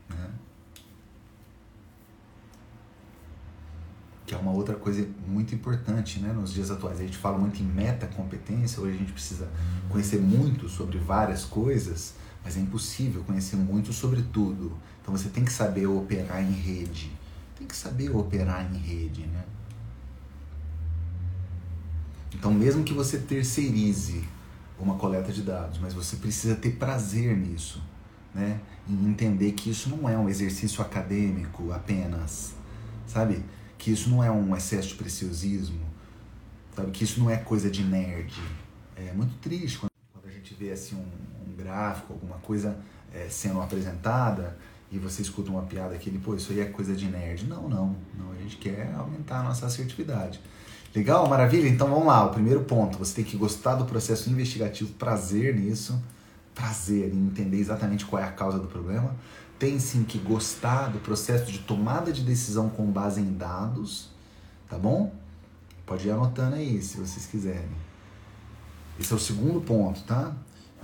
Né? 0.09 0.29
Que 4.25 4.35
é 4.35 4.37
uma 4.37 4.51
outra 4.51 4.75
coisa 4.75 5.07
muito 5.25 5.55
importante 5.55 6.19
né, 6.19 6.31
nos 6.31 6.53
dias 6.53 6.69
atuais. 6.69 6.99
A 6.99 7.03
gente 7.03 7.17
fala 7.17 7.37
muito 7.37 7.59
em 7.61 7.65
metacompetência, 7.65 8.81
hoje 8.81 8.95
a 8.95 8.99
gente 8.99 9.13
precisa 9.13 9.49
conhecer 9.89 10.21
muito 10.21 10.69
sobre 10.69 10.99
várias 10.99 11.43
coisas, 11.43 12.13
mas 12.47 12.55
é 12.55 12.61
impossível 12.61 13.25
conhecer 13.25 13.57
muito 13.57 13.91
sobre 13.91 14.21
tudo. 14.21 14.71
Então 15.01 15.13
você 15.15 15.27
tem 15.27 15.43
que 15.43 15.51
saber 15.51 15.85
operar 15.85 16.41
em 16.41 16.53
rede. 16.53 17.11
Tem 17.57 17.67
que 17.67 17.75
saber 17.75 18.09
operar 18.15 18.73
em 18.73 18.77
rede, 18.77 19.23
né? 19.23 19.43
Então, 22.33 22.53
mesmo 22.53 22.85
que 22.85 22.93
você 22.93 23.17
terceirize 23.17 24.23
uma 24.79 24.95
coleta 24.95 25.33
de 25.33 25.41
dados, 25.41 25.77
mas 25.79 25.93
você 25.93 26.15
precisa 26.15 26.55
ter 26.55 26.77
prazer 26.77 27.35
nisso, 27.35 27.83
né? 28.33 28.61
Em 28.87 29.09
entender 29.09 29.51
que 29.51 29.69
isso 29.69 29.89
não 29.89 30.07
é 30.07 30.17
um 30.17 30.29
exercício 30.29 30.81
acadêmico 30.81 31.73
apenas, 31.73 32.53
sabe? 33.05 33.43
Que 33.77 33.91
isso 33.91 34.09
não 34.09 34.23
é 34.23 34.31
um 34.31 34.55
excesso 34.55 34.87
de 34.87 34.95
preciosismo, 34.95 35.85
sabe? 36.73 36.91
Que 36.91 37.03
isso 37.03 37.19
não 37.19 37.29
é 37.29 37.35
coisa 37.35 37.69
de 37.69 37.83
nerd. 37.83 38.41
É 38.95 39.11
muito 39.11 39.37
triste 39.41 39.79
quando, 39.79 39.91
a 40.25 40.31
gente 40.31 40.53
vê 40.53 40.71
assim 40.71 40.95
um, 40.95 41.36
gráfico, 41.57 42.13
alguma 42.13 42.37
coisa 42.37 42.77
é, 43.13 43.27
sendo 43.29 43.61
apresentada 43.61 44.57
e 44.91 44.97
você 44.97 45.21
escuta 45.21 45.49
uma 45.49 45.63
piada 45.63 45.97
que 45.97 46.09
ele, 46.09 46.19
pô, 46.19 46.35
isso 46.35 46.51
aí 46.51 46.61
é 46.61 46.65
coisa 46.65 46.95
de 46.95 47.07
nerd. 47.07 47.45
Não, 47.45 47.67
não, 47.67 47.95
não. 48.17 48.31
A 48.31 48.41
gente 48.41 48.57
quer 48.57 48.93
aumentar 48.95 49.39
a 49.39 49.43
nossa 49.43 49.65
assertividade. 49.65 50.39
Legal? 50.95 51.27
Maravilha? 51.27 51.67
Então 51.67 51.89
vamos 51.89 52.07
lá. 52.07 52.25
O 52.25 52.29
primeiro 52.29 52.61
ponto, 52.61 52.97
você 52.97 53.15
tem 53.15 53.25
que 53.25 53.35
gostar 53.35 53.75
do 53.75 53.85
processo 53.85 54.29
investigativo, 54.29 54.93
prazer 54.93 55.55
nisso, 55.55 56.01
prazer 56.55 57.13
em 57.13 57.27
entender 57.27 57.57
exatamente 57.57 58.05
qual 58.05 58.21
é 58.21 58.25
a 58.25 58.31
causa 58.31 58.59
do 58.59 58.67
problema. 58.67 59.13
Tem 59.59 59.79
sim 59.79 60.03
que 60.03 60.17
gostar 60.17 60.87
do 60.87 60.99
processo 60.99 61.51
de 61.51 61.59
tomada 61.59 62.11
de 62.11 62.23
decisão 62.23 62.69
com 62.69 62.85
base 62.85 63.19
em 63.19 63.33
dados, 63.33 64.09
tá 64.69 64.77
bom? 64.77 65.13
Pode 65.85 66.07
ir 66.07 66.11
anotando 66.11 66.55
aí 66.55 66.81
se 66.81 66.97
vocês 66.97 67.25
quiserem. 67.25 67.69
Esse 68.99 69.11
é 69.11 69.15
o 69.15 69.19
segundo 69.19 69.59
ponto, 69.61 70.01
tá? 70.03 70.33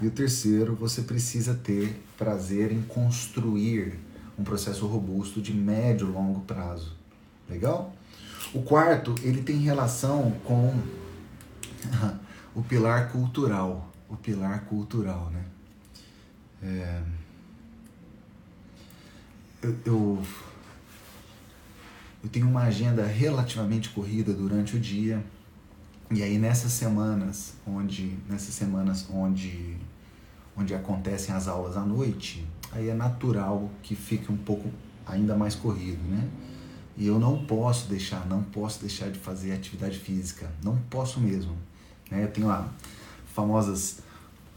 E 0.01 0.07
o 0.07 0.11
terceiro, 0.11 0.75
você 0.75 1.01
precisa 1.01 1.53
ter 1.53 2.03
prazer 2.17 2.71
em 2.71 2.81
construir 2.81 3.99
um 4.37 4.43
processo 4.43 4.87
robusto 4.87 5.41
de 5.41 5.53
médio 5.53 6.09
e 6.09 6.11
longo 6.11 6.41
prazo. 6.41 6.95
Legal? 7.49 7.93
O 8.53 8.61
quarto, 8.61 9.15
ele 9.21 9.41
tem 9.41 9.57
relação 9.57 10.31
com 10.43 10.73
o 12.55 12.63
pilar 12.63 13.11
cultural. 13.11 13.91
O 14.09 14.15
pilar 14.15 14.65
cultural, 14.65 15.29
né? 15.31 15.45
É... 16.61 17.01
Eu, 19.61 19.75
eu, 19.85 20.23
eu 22.23 22.29
tenho 22.29 22.47
uma 22.47 22.63
agenda 22.63 23.05
relativamente 23.05 23.89
corrida 23.89 24.33
durante 24.33 24.75
o 24.75 24.79
dia. 24.79 25.23
E 26.11 26.21
aí 26.21 26.37
nessas 26.37 26.73
semanas 26.73 27.53
onde 27.65 28.17
nessas 28.29 28.53
semanas 28.53 29.07
onde 29.09 29.77
onde 30.57 30.73
acontecem 30.73 31.33
as 31.33 31.47
aulas 31.47 31.75
à 31.77 31.81
noite, 31.81 32.45
aí 32.71 32.89
é 32.89 32.93
natural 32.93 33.69
que 33.81 33.95
fique 33.95 34.31
um 34.31 34.37
pouco 34.37 34.69
ainda 35.05 35.35
mais 35.35 35.55
corrido, 35.55 36.01
né? 36.09 36.27
E 36.95 37.07
eu 37.07 37.19
não 37.19 37.43
posso 37.45 37.89
deixar, 37.89 38.27
não 38.27 38.43
posso 38.43 38.79
deixar 38.81 39.09
de 39.09 39.17
fazer 39.17 39.51
atividade 39.51 39.97
física. 39.97 40.51
Não 40.63 40.77
posso 40.89 41.19
mesmo. 41.19 41.55
Né? 42.09 42.23
Eu 42.23 42.31
tenho 42.31 42.47
lá 42.47 42.69
famosas 43.33 43.97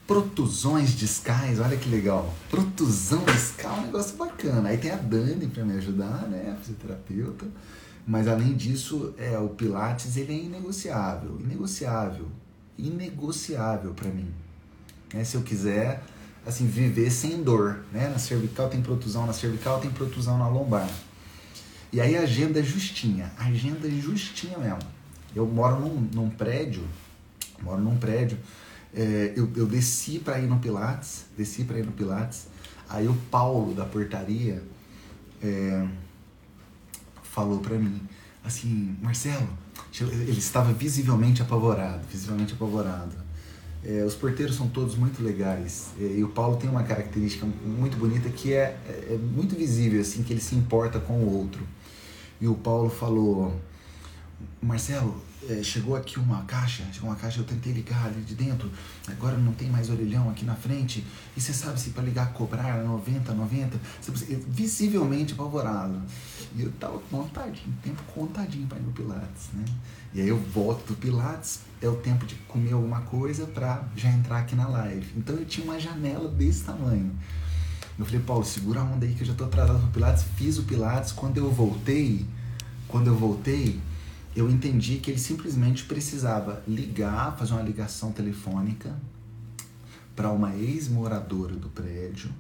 protusões 0.07 0.91
discais, 0.91 1.59
olha 1.59 1.77
que 1.77 1.89
legal. 1.89 2.33
Protusão 2.51 3.25
discal 3.25 3.77
é 3.77 3.81
um 3.81 3.87
negócio 3.87 4.17
bacana. 4.17 4.69
Aí 4.69 4.77
tem 4.77 4.91
a 4.91 4.97
Dani 4.97 5.47
para 5.47 5.65
me 5.65 5.79
ajudar, 5.79 6.29
né? 6.29 6.57
Fisioterapeuta. 6.61 7.47
Mas 8.07 8.29
além 8.29 8.55
disso, 8.55 9.15
é, 9.19 9.37
o 9.39 9.49
Pilates 9.49 10.17
ele 10.17 10.33
é 10.33 10.45
inegociável. 10.45 11.41
Inegociável. 11.41 12.27
Inegociável 12.79 13.95
para 13.95 14.11
mim. 14.11 14.29
Né? 15.17 15.25
Se 15.25 15.37
eu 15.37 15.43
quiser 15.43 16.03
assim, 16.47 16.67
viver 16.67 17.11
sem 17.11 17.43
dor. 17.43 17.81
Né? 17.93 18.09
Na 18.09 18.19
cervical 18.19 18.69
tem 18.69 18.81
protusão, 18.81 19.27
na 19.27 19.33
cervical 19.33 19.81
tem 19.81 19.91
protusão 19.91 20.39
na 20.39 20.49
lombar. 20.49 20.89
E 21.93 22.01
aí 22.01 22.17
a 22.17 22.21
agenda 22.21 22.61
é 22.61 22.63
justinha, 22.63 23.33
agenda 23.37 23.89
é 23.89 23.91
justinha 23.91 24.57
mesmo. 24.59 24.79
Eu 25.35 25.47
moro 25.47 25.81
num, 25.81 26.09
num 26.15 26.31
prédio, 26.31 26.85
moro 27.63 27.81
num 27.81 27.97
prédio, 27.97 28.39
é, 28.95 29.33
eu, 29.37 29.51
eu 29.57 29.67
desci 29.67 30.19
para 30.19 30.39
ir 30.39 30.47
no 30.47 30.59
Pilates, 30.59 31.27
desci 31.37 31.65
para 31.65 31.79
ir 31.79 31.85
no 31.85 31.93
Pilates, 31.93 32.47
aí 32.89 33.07
o 33.07 33.15
Paulo 33.31 33.75
da 33.75 33.85
portaria 33.85 34.63
é, 35.43 35.87
falou 37.23 37.61
para 37.61 37.77
mim, 37.77 38.01
assim, 38.45 38.97
Marcelo, 39.03 39.49
ele 40.01 40.39
estava 40.39 40.73
visivelmente 40.73 41.43
apavorado, 41.43 42.01
visivelmente 42.11 42.55
apavorado. 42.55 43.26
É, 43.89 44.03
os 44.03 44.17
porteiros 44.17 44.57
são 44.57 44.69
todos 44.69 44.97
muito 44.97 45.23
legais. 45.23 45.91
É, 46.01 46.05
e 46.05 46.25
o 46.25 46.29
Paulo 46.29 46.57
tem 46.57 46.69
uma 46.69 46.83
característica 46.83 47.47
muito 47.65 47.97
bonita 47.97 48.29
que 48.29 48.53
é, 48.53 48.77
é, 48.89 49.15
é 49.15 49.17
muito 49.17 49.55
visível 49.55 50.01
assim 50.01 50.25
que 50.25 50.33
ele 50.33 50.41
se 50.41 50.57
importa 50.57 50.99
com 50.99 51.13
o 51.13 51.39
outro. 51.39 51.63
E 52.41 52.49
o 52.49 52.55
Paulo 52.55 52.91
falou: 52.91 53.55
Marcelo, 54.61 55.15
é, 55.49 55.63
chegou 55.63 55.95
aqui 55.95 56.19
uma 56.19 56.43
caixa, 56.43 56.85
chegou 56.93 57.11
uma 57.11 57.17
caixa, 57.17 57.41
eu 57.41 57.45
tentei 57.45 57.73
ligar 57.73 58.07
ali 58.07 58.23
de 58.23 58.35
dentro, 58.35 58.71
agora 59.07 59.37
não 59.37 59.53
tem 59.53 59.69
mais 59.69 59.91
orelhão 59.91 60.29
aqui 60.31 60.45
na 60.45 60.55
frente, 60.55 61.05
e 61.37 61.41
você 61.41 61.53
sabe 61.53 61.81
se 61.81 61.91
para 61.91 62.03
ligar 62.03 62.33
cobrar 62.33 62.83
90, 62.83 63.33
90, 63.33 63.79
visivelmente 64.49 65.35
apavorado. 65.35 66.01
E 66.55 66.63
eu 66.63 66.73
tava 66.73 66.99
contadinho, 67.11 67.75
tempo 67.83 68.03
contadinho 68.15 68.67
para 68.67 68.79
ir 68.79 68.83
no 68.83 68.93
Pilates, 68.93 69.51
né? 69.53 69.65
E 70.15 70.21
aí 70.21 70.29
eu 70.29 70.39
volto 70.39 70.87
do 70.87 70.95
Pilates, 70.95 71.61
é 71.83 71.89
o 71.89 71.97
tempo 71.97 72.25
de 72.25 72.35
comer 72.49 72.73
alguma 72.73 73.03
coisa 73.03 73.47
para 73.47 73.85
já 73.95 74.11
entrar 74.11 74.39
aqui 74.39 74.57
na 74.57 74.67
live. 74.67 75.07
Então 75.17 75.37
eu 75.37 75.45
tinha 75.45 75.65
uma 75.65 75.79
janela 75.79 76.29
desse 76.29 76.65
tamanho. 76.65 77.13
Eu 77.99 78.05
falei, 78.05 78.21
Paulo, 78.21 78.45
segura 78.45 78.81
a 78.81 78.85
onda 78.85 79.07
aí 79.07 79.15
que 79.15 79.23
eu 79.23 79.27
já 79.27 79.35
tô 79.35 79.45
atrasado 79.45 79.81
pro 79.81 79.89
Pilates. 79.89 80.25
Fiz 80.37 80.59
o 80.59 80.65
Pilates. 80.65 81.13
Quando 81.13 81.39
eu 81.39 81.51
voltei, 81.51 82.27
quando 82.89 83.07
eu 83.07 83.17
voltei, 83.17 83.81
eu 84.37 84.51
entendi 84.51 84.99
que 84.99 85.11
ele 85.11 85.19
simplesmente 85.19 85.85
precisava 85.85 86.63
ligar, 86.69 87.35
fazer 87.39 87.55
uma 87.55 87.63
ligação 87.63 88.13
telefônica 88.13 88.95
para 90.15 90.31
uma 90.31 90.55
ex-moradora 90.55 91.55
do 91.55 91.71
prédio 91.71 92.31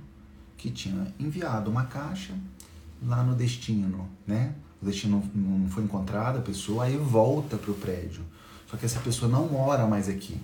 que 0.59 0.71
tinha 0.71 1.15
enviado 1.19 1.71
uma 1.71 1.87
caixa 1.87 2.35
lá 3.03 3.23
no 3.23 3.35
destino, 3.35 4.09
né? 4.27 4.55
O 4.81 4.85
destino 4.85 5.25
não 5.35 5.71
foi 5.71 5.85
encontrado, 5.85 6.39
a 6.39 6.43
pessoa 6.43 6.85
aí 6.85 6.99
volta 6.99 7.57
para 7.57 7.71
o 7.71 7.75
prédio. 7.75 8.23
Só 8.71 8.77
que 8.77 8.85
essa 8.85 9.01
pessoa 9.01 9.31
não 9.31 9.49
mora 9.49 9.87
mais 9.87 10.07
aqui. 10.07 10.39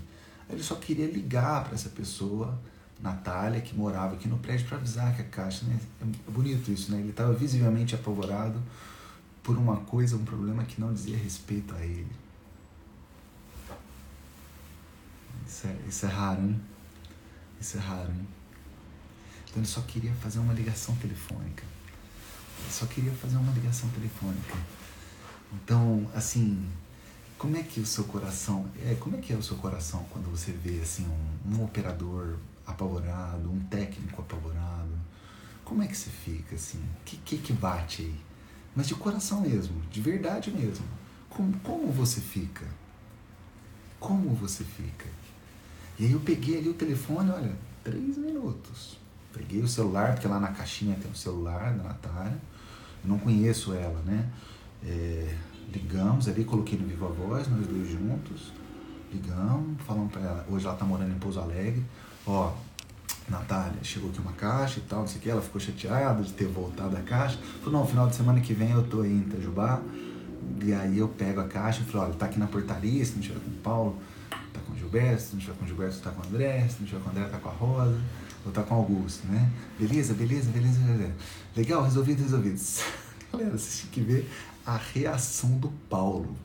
Ele 0.48 0.62
só 0.62 0.74
queria 0.76 1.06
ligar 1.06 1.64
para 1.64 1.74
essa 1.74 1.90
pessoa 1.90 2.58
Natália, 3.02 3.60
que 3.60 3.74
morava 3.76 4.14
aqui 4.14 4.28
no 4.28 4.38
prédio, 4.38 4.66
para 4.66 4.78
avisar 4.78 5.14
que 5.14 5.20
a 5.20 5.24
caixa. 5.24 5.66
Né? 5.66 5.78
É 6.00 6.30
bonito 6.30 6.70
isso, 6.70 6.92
né? 6.92 7.00
Ele 7.00 7.10
estava 7.10 7.34
visivelmente 7.34 7.94
apavorado 7.94 8.58
por 9.42 9.56
uma 9.56 9.76
coisa, 9.78 10.16
um 10.16 10.24
problema 10.24 10.64
que 10.64 10.80
não 10.80 10.92
dizia 10.92 11.16
respeito 11.16 11.74
a 11.74 11.84
ele. 11.84 12.12
Isso 15.46 15.66
é, 15.66 15.76
isso 15.88 16.06
é 16.06 16.08
raro, 16.08 16.42
hein? 16.42 16.60
Isso 17.60 17.76
é 17.76 17.80
raro, 17.80 18.10
hein? 18.10 18.28
Então 19.44 19.60
ele 19.60 19.66
só 19.66 19.80
queria 19.82 20.12
fazer 20.14 20.38
uma 20.38 20.54
ligação 20.54 20.94
telefônica. 20.96 21.64
Ele 22.60 22.72
só 22.72 22.86
queria 22.86 23.12
fazer 23.12 23.36
uma 23.36 23.52
ligação 23.52 23.88
telefônica. 23.90 24.56
Então, 25.52 26.10
assim, 26.14 26.66
como 27.36 27.56
é 27.56 27.62
que 27.62 27.80
o 27.80 27.86
seu 27.86 28.04
coração. 28.04 28.70
É, 28.84 28.94
como 28.94 29.16
é 29.16 29.20
que 29.20 29.32
é 29.32 29.36
o 29.36 29.42
seu 29.42 29.56
coração 29.56 30.06
quando 30.10 30.30
você 30.30 30.52
vê 30.52 30.80
assim 30.80 31.06
um, 31.06 31.56
um 31.56 31.64
operador 31.64 32.38
apavorado, 32.66 33.50
um 33.50 33.60
técnico 33.64 34.22
apavorado, 34.22 34.96
como 35.64 35.82
é 35.82 35.88
que 35.88 35.96
você 35.96 36.08
fica 36.08 36.54
assim? 36.54 36.82
Que, 37.04 37.16
que, 37.18 37.38
que 37.38 37.52
bate 37.52 38.02
aí? 38.02 38.31
Mas 38.74 38.88
de 38.88 38.94
coração 38.94 39.40
mesmo, 39.40 39.80
de 39.90 40.00
verdade 40.00 40.50
mesmo. 40.50 40.84
Como, 41.28 41.52
como 41.60 41.92
você 41.92 42.20
fica? 42.20 42.66
Como 44.00 44.34
você 44.34 44.64
fica? 44.64 45.06
E 45.98 46.06
aí 46.06 46.12
eu 46.12 46.20
peguei 46.20 46.58
ali 46.58 46.68
o 46.68 46.74
telefone, 46.74 47.30
olha, 47.30 47.52
três 47.84 48.16
minutos. 48.16 48.98
Peguei 49.32 49.62
o 49.62 49.68
celular, 49.68 50.12
porque 50.12 50.28
lá 50.28 50.40
na 50.40 50.48
caixinha 50.48 50.96
tem 51.00 51.10
o 51.10 51.16
celular 51.16 51.74
da 51.74 51.84
Natália. 51.84 52.38
Eu 53.02 53.10
não 53.10 53.18
conheço 53.18 53.72
ela, 53.72 54.00
né? 54.02 54.30
É, 54.84 55.36
ligamos 55.72 56.28
ali, 56.28 56.44
coloquei 56.44 56.78
no 56.78 56.86
Viva 56.86 57.08
Voz, 57.08 57.48
nós 57.48 57.66
dois 57.66 57.88
juntos. 57.88 58.52
Ligamos, 59.12 59.80
falamos 59.82 60.12
pra 60.12 60.22
ela. 60.22 60.46
Hoje 60.50 60.66
ela 60.66 60.76
tá 60.76 60.84
morando 60.84 61.12
em 61.14 61.18
Pouso 61.18 61.40
Alegre 61.40 61.84
ó, 62.26 62.52
Natália, 63.32 63.82
chegou 63.82 64.10
aqui 64.10 64.20
uma 64.20 64.32
caixa 64.32 64.78
e 64.78 64.82
tal, 64.82 65.00
não 65.00 65.06
sei 65.08 65.18
o 65.18 65.20
que, 65.20 65.30
ela 65.30 65.40
ficou 65.40 65.60
chateada 65.60 66.22
de 66.22 66.32
ter 66.32 66.46
voltado 66.46 66.96
a 66.96 67.00
caixa. 67.00 67.38
Falou, 67.64 67.80
não, 67.80 67.86
final 67.86 68.06
de 68.06 68.14
semana 68.14 68.40
que 68.40 68.52
vem 68.52 68.70
eu 68.70 68.82
tô 68.82 69.00
aí 69.00 69.10
em 69.10 69.20
Itajubá, 69.20 69.82
e 70.62 70.72
aí 70.72 70.98
eu 70.98 71.08
pego 71.08 71.40
a 71.40 71.48
caixa 71.48 71.80
e 71.80 71.90
falei, 71.90 72.08
olha, 72.08 72.16
tá 72.16 72.26
aqui 72.26 72.38
na 72.38 72.46
portaria, 72.46 73.04
se 73.04 73.12
não 73.14 73.22
tiver 73.22 73.40
com 73.40 73.50
o 73.50 73.54
Paulo, 73.62 73.98
tá 74.30 74.60
com 74.66 74.74
o 74.74 74.76
Gilberto, 74.76 75.22
se 75.22 75.32
não 75.32 75.40
tiver 75.40 75.54
com 75.54 75.64
o 75.64 75.68
Gilberto, 75.68 75.98
tá 76.00 76.10
com 76.10 76.22
o 76.22 76.26
André, 76.26 76.68
se 76.68 76.80
não 76.80 76.86
tiver 76.86 77.00
com 77.00 77.08
o 77.08 77.10
André, 77.10 77.24
tá 77.24 77.38
com 77.38 77.48
a 77.48 77.52
Rosa, 77.52 78.00
ou 78.44 78.52
tá 78.52 78.62
com 78.62 78.74
o 78.74 78.78
Augusto, 78.78 79.26
né? 79.26 79.50
Beleza, 79.78 80.14
beleza, 80.14 80.50
beleza, 80.50 80.78
beleza. 80.80 81.14
Legal, 81.56 81.82
resolvido, 81.82 82.22
resolvido. 82.22 82.60
Galera, 83.32 83.50
vocês 83.50 83.80
têm 83.80 83.90
que 83.90 84.00
ver 84.00 84.30
a 84.66 84.76
reação 84.76 85.50
do 85.58 85.68
Paulo. 85.88 86.36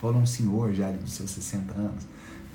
Paulo 0.00 0.18
é 0.18 0.22
um 0.22 0.26
senhor 0.26 0.72
já 0.72 0.90
de 0.90 1.10
seus 1.10 1.30
60 1.30 1.72
anos, 1.74 2.04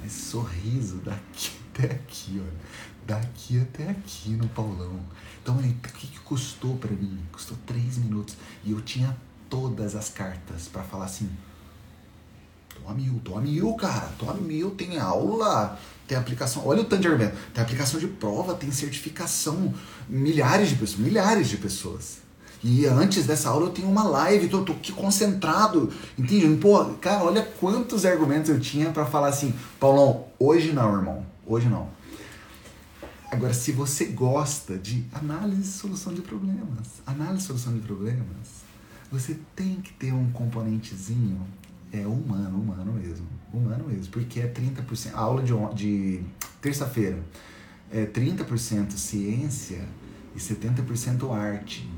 mas 0.02 0.12
sorriso 0.12 0.98
daqui 0.98 1.52
até 1.78 1.94
aqui, 1.94 2.42
olha. 2.42 2.78
Daqui 3.06 3.62
até 3.62 3.90
aqui 3.90 4.32
no 4.32 4.50
Paulão. 4.50 5.00
Então, 5.42 5.56
o 5.56 5.62
que, 5.62 6.08
que 6.08 6.20
custou 6.20 6.76
para 6.76 6.92
mim? 6.92 7.20
Custou 7.32 7.58
três 7.66 7.98
minutos. 7.98 8.36
E 8.66 8.72
eu 8.72 8.82
tinha 8.82 9.16
todas 9.50 9.96
as 9.96 10.10
cartas 10.10 10.68
para 10.68 10.84
falar 10.84 11.06
assim: 11.06 11.30
tô 12.76 12.90
a 12.90 12.94
mil, 12.94 13.22
tô 13.24 13.38
a 13.38 13.42
mil, 13.42 13.74
cara, 13.76 14.12
tô 14.20 14.30
a 14.30 14.34
mil, 14.34 14.72
tem 14.72 14.98
aula, 15.00 15.80
tem 16.06 16.18
aplicação. 16.18 16.64
Olha 16.66 16.82
o 16.82 16.86
tanto 16.86 17.04
de 17.04 17.08
argumento. 17.08 17.38
Tem 17.54 17.64
aplicação 17.64 17.98
de 17.98 18.08
prova, 18.08 18.56
tem 18.56 18.72
certificação. 18.72 19.74
Milhares 20.10 20.70
de 20.70 20.76
pessoas, 20.76 21.00
milhares 21.00 21.48
de 21.48 21.58
pessoas. 21.58 22.28
E 22.62 22.86
antes 22.88 23.26
dessa 23.26 23.50
aula 23.50 23.68
eu 23.68 23.72
tenho 23.72 23.88
uma 23.88 24.04
live, 24.04 24.50
tô, 24.50 24.64
tô 24.64 24.74
aqui 24.74 24.92
concentrado, 24.92 25.94
entende? 26.18 26.58
Pô, 26.58 26.84
cara, 27.00 27.24
olha 27.24 27.44
quantos 27.60 28.04
argumentos 28.04 28.50
eu 28.50 28.60
tinha 28.60 28.90
para 28.90 29.06
falar 29.06 29.28
assim, 29.28 29.54
Paulão, 29.80 30.26
hoje 30.40 30.74
não, 30.74 30.92
irmão, 30.96 31.24
hoje 31.48 31.68
não. 31.70 31.90
Agora, 33.32 33.54
se 33.54 33.72
você 33.72 34.06
gosta 34.06 34.78
de 34.78 35.06
análise 35.12 35.62
e 35.62 35.66
solução 35.66 36.14
de 36.14 36.22
problemas, 36.22 37.02
análise 37.06 37.44
e 37.44 37.48
solução 37.48 37.74
de 37.74 37.80
problemas, 37.80 38.66
você 39.12 39.38
tem 39.56 39.82
que 39.82 39.94
ter 39.94 40.14
um 40.14 40.32
componentezinho 40.32 41.46
é 41.92 42.06
humano, 42.06 42.60
humano 42.60 42.94
mesmo. 42.94 43.26
Humano 43.54 43.88
mesmo, 43.88 44.12
porque 44.12 44.40
é 44.40 44.48
30%. 44.48 45.14
A 45.14 45.20
aula 45.20 45.42
de, 45.42 45.54
de 45.74 46.24
terça-feira 46.62 47.24
é 47.92 48.06
30% 48.06 48.92
ciência 48.92 49.88
e 50.36 50.40
70% 50.40 51.34
arte. 51.34 51.90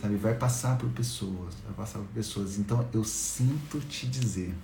Sabe? 0.00 0.16
Vai 0.16 0.34
passar 0.34 0.76
por 0.76 0.90
pessoas, 0.90 1.54
vai 1.64 1.74
passar 1.74 1.98
por 2.00 2.08
pessoas. 2.08 2.58
Então 2.58 2.86
eu 2.92 3.04
sinto 3.04 3.80
te 3.80 4.06
dizer, 4.06 4.54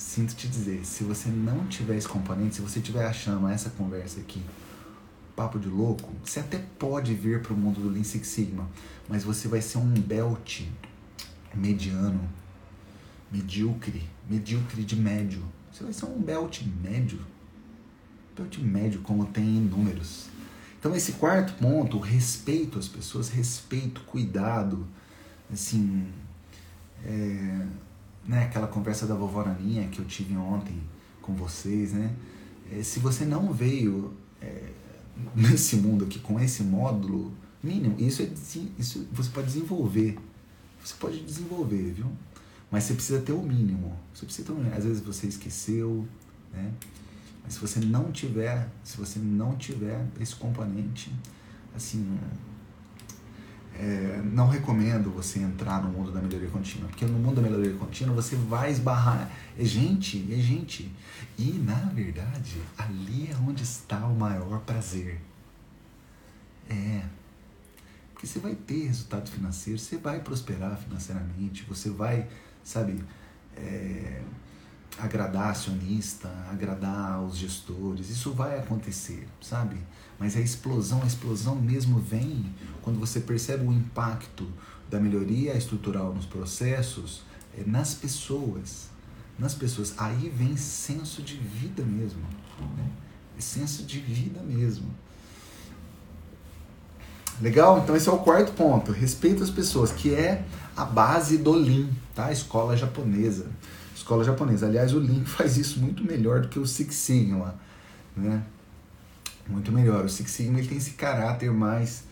sinto 0.00 0.34
te 0.34 0.48
dizer, 0.48 0.84
se 0.84 1.04
você 1.04 1.28
não 1.28 1.66
tiver 1.66 1.96
esse 1.96 2.08
componente, 2.08 2.56
se 2.56 2.62
você 2.62 2.78
estiver 2.78 3.06
achando 3.06 3.46
essa 3.48 3.70
conversa 3.70 4.20
aqui 4.20 4.42
papo 5.36 5.58
de 5.58 5.68
louco, 5.68 6.12
você 6.22 6.40
até 6.40 6.58
pode 6.78 7.14
vir 7.14 7.40
para 7.40 7.54
o 7.54 7.56
mundo 7.56 7.80
do 7.80 7.88
Lean 7.88 8.04
Six 8.04 8.26
Sigma, 8.28 8.68
mas 9.08 9.24
você 9.24 9.48
vai 9.48 9.62
ser 9.62 9.78
um 9.78 9.88
belt 9.94 10.62
mediano, 11.54 12.20
medíocre, 13.32 14.02
medíocre 14.28 14.84
de 14.84 14.96
médio. 14.96 15.42
Você 15.72 15.84
vai 15.84 15.92
ser 15.92 16.04
um 16.04 16.20
belt 16.20 16.62
médio. 16.82 17.20
Belt 18.36 18.58
médio, 18.58 19.00
como 19.00 19.24
tem 19.26 19.44
em 19.44 19.60
números. 19.60 20.26
Então, 20.78 20.94
esse 20.94 21.12
quarto 21.12 21.54
ponto, 21.54 21.98
respeito 21.98 22.78
às 22.78 22.88
pessoas, 22.88 23.30
respeito, 23.30 24.02
cuidado, 24.02 24.86
assim, 25.50 26.06
é, 27.04 27.66
né, 28.30 28.44
aquela 28.44 28.68
conversa 28.68 29.08
da 29.08 29.14
vovó 29.16 29.44
Naninha 29.44 29.88
que 29.88 29.98
eu 29.98 30.04
tive 30.04 30.36
ontem 30.36 30.80
com 31.20 31.34
vocês, 31.34 31.92
né? 31.92 32.14
É, 32.70 32.80
se 32.80 33.00
você 33.00 33.24
não 33.24 33.52
veio 33.52 34.14
é, 34.40 34.68
nesse 35.34 35.74
mundo 35.74 36.04
aqui 36.04 36.20
com 36.20 36.38
esse 36.38 36.62
módulo 36.62 37.32
mínimo, 37.60 37.96
isso, 37.98 38.22
é, 38.22 38.30
isso 38.78 39.08
você 39.10 39.30
pode 39.30 39.48
desenvolver. 39.48 40.16
Você 40.82 40.94
pode 40.94 41.20
desenvolver, 41.24 41.92
viu? 41.92 42.06
Mas 42.70 42.84
você 42.84 42.94
precisa 42.94 43.20
ter 43.20 43.32
o 43.32 43.42
mínimo. 43.42 43.98
Você 44.14 44.24
precisa 44.24 44.46
ter 44.46 44.52
o 44.52 44.54
mínimo. 44.54 44.76
Às 44.76 44.84
vezes 44.84 45.02
você 45.02 45.26
esqueceu, 45.26 46.06
né? 46.52 46.72
Mas 47.42 47.54
se 47.54 47.58
você 47.58 47.80
não 47.80 48.12
tiver, 48.12 48.68
se 48.84 48.96
você 48.96 49.18
não 49.18 49.56
tiver 49.56 50.06
esse 50.20 50.36
componente, 50.36 51.12
assim, 51.74 52.16
é, 53.80 54.20
não 54.22 54.46
recomendo 54.46 55.10
você 55.10 55.38
entrar 55.38 55.82
no 55.82 55.88
mundo 55.88 56.12
da 56.12 56.20
melhoria 56.20 56.50
contínua, 56.50 56.86
porque 56.88 57.06
no 57.06 57.18
mundo 57.18 57.36
da 57.36 57.42
melhoria 57.42 57.72
contínua 57.78 58.14
você 58.14 58.36
vai 58.36 58.70
esbarrar. 58.70 59.30
É 59.58 59.64
gente, 59.64 60.28
é 60.30 60.36
gente. 60.36 60.92
E 61.38 61.52
na 61.52 61.88
verdade, 61.94 62.60
ali 62.76 63.30
é 63.30 63.36
onde 63.36 63.62
está 63.62 64.04
o 64.06 64.14
maior 64.14 64.60
prazer. 64.60 65.18
É. 66.68 67.02
Porque 68.12 68.26
você 68.26 68.38
vai 68.38 68.54
ter 68.54 68.86
resultado 68.86 69.30
financeiro, 69.30 69.78
você 69.78 69.96
vai 69.96 70.20
prosperar 70.20 70.76
financeiramente, 70.76 71.64
você 71.66 71.88
vai, 71.88 72.28
sabe, 72.62 73.02
é, 73.56 74.20
agradar 74.98 75.50
acionista, 75.50 76.28
agradar 76.50 77.22
os 77.22 77.36
gestores, 77.36 78.10
isso 78.10 78.32
vai 78.32 78.58
acontecer, 78.58 79.26
sabe? 79.40 79.76
Mas 80.18 80.36
a 80.36 80.40
explosão, 80.40 81.02
a 81.02 81.06
explosão 81.06 81.56
mesmo 81.56 81.98
vem 81.98 82.54
quando 82.82 82.98
você 82.98 83.20
percebe 83.20 83.66
o 83.66 83.72
impacto 83.72 84.46
da 84.90 85.00
melhoria 85.00 85.56
estrutural 85.56 86.12
nos 86.12 86.26
processos 86.26 87.22
é, 87.56 87.64
nas 87.66 87.94
pessoas. 87.94 88.88
Nas 89.38 89.54
pessoas. 89.54 89.94
Aí 89.96 90.28
vem 90.28 90.56
senso 90.56 91.22
de 91.22 91.36
vida 91.36 91.82
mesmo. 91.82 92.20
Né? 92.76 92.90
É 93.38 93.40
senso 93.40 93.84
de 93.84 93.98
vida 93.98 94.40
mesmo. 94.42 94.90
Legal? 97.40 97.78
Então 97.78 97.96
esse 97.96 98.08
é 98.08 98.12
o 98.12 98.18
quarto 98.18 98.52
ponto. 98.52 98.92
Respeito 98.92 99.42
às 99.42 99.48
pessoas, 99.48 99.90
que 99.90 100.14
é 100.14 100.44
a 100.76 100.84
base 100.84 101.38
do 101.38 101.52
Lean, 101.52 101.88
tá? 102.14 102.26
A 102.26 102.32
escola 102.32 102.76
japonesa. 102.76 103.46
Escola 104.10 104.24
japonesa. 104.24 104.66
Aliás, 104.66 104.92
o 104.92 104.98
Lean 104.98 105.22
faz 105.24 105.56
isso 105.56 105.78
muito 105.78 106.04
melhor 106.04 106.40
do 106.40 106.48
que 106.48 106.58
o 106.58 106.66
Six 106.66 106.96
Sigma, 106.96 107.54
né? 108.16 108.42
muito 109.46 109.70
melhor. 109.70 110.04
O 110.04 110.08
Six 110.08 110.28
Sigma 110.32 110.58
ele 110.58 110.66
tem 110.66 110.78
esse 110.78 110.94
caráter 110.94 111.52
mais, 111.52 112.02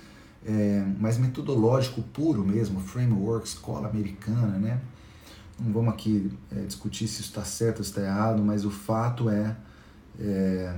é, 0.46 0.84
mais 1.00 1.18
metodológico 1.18 2.00
puro 2.00 2.44
mesmo, 2.44 2.78
framework, 2.78 3.48
escola 3.48 3.88
americana, 3.88 4.58
né? 4.58 4.80
Não 5.58 5.72
vamos 5.72 5.92
aqui 5.92 6.30
é, 6.56 6.61
discutir 6.61 7.08
se 7.08 7.14
isso 7.14 7.30
está 7.30 7.44
certo 7.44 7.78
ou 7.78 7.82
está 7.82 8.00
errado, 8.00 8.44
mas 8.44 8.64
o 8.64 8.70
fato 8.70 9.28
é, 9.28 9.56
é, 10.20 10.72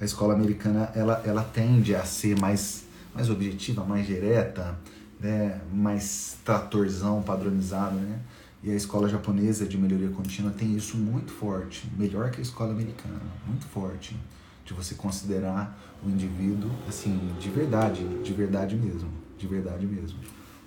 a 0.00 0.04
escola 0.06 0.32
americana 0.32 0.90
ela, 0.94 1.22
ela 1.26 1.44
tende 1.44 1.94
a 1.94 2.02
ser 2.06 2.34
mais, 2.40 2.84
mais 3.14 3.28
objetiva, 3.28 3.84
mais 3.84 4.06
direta, 4.06 4.74
né? 5.20 5.60
mais 5.70 6.38
tratorzão, 6.42 7.20
padronizado, 7.20 7.96
né? 7.96 8.18
E 8.62 8.70
a 8.70 8.74
escola 8.74 9.08
japonesa 9.08 9.66
de 9.66 9.78
melhoria 9.78 10.08
contínua 10.08 10.50
tem 10.50 10.74
isso 10.74 10.96
muito 10.96 11.30
forte, 11.30 11.88
melhor 11.96 12.30
que 12.30 12.40
a 12.40 12.42
escola 12.42 12.72
americana, 12.72 13.20
muito 13.46 13.66
forte 13.66 14.16
de 14.64 14.74
você 14.74 14.94
considerar 14.94 15.78
o 16.04 16.10
indivíduo 16.10 16.70
assim 16.88 17.34
de 17.40 17.48
verdade, 17.50 18.02
de 18.22 18.32
verdade 18.32 18.76
mesmo, 18.76 19.10
de 19.38 19.46
verdade 19.46 19.86
mesmo, 19.86 20.18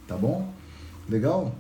tá 0.08 0.16
bom? 0.16 0.54
Legal? 1.10 1.54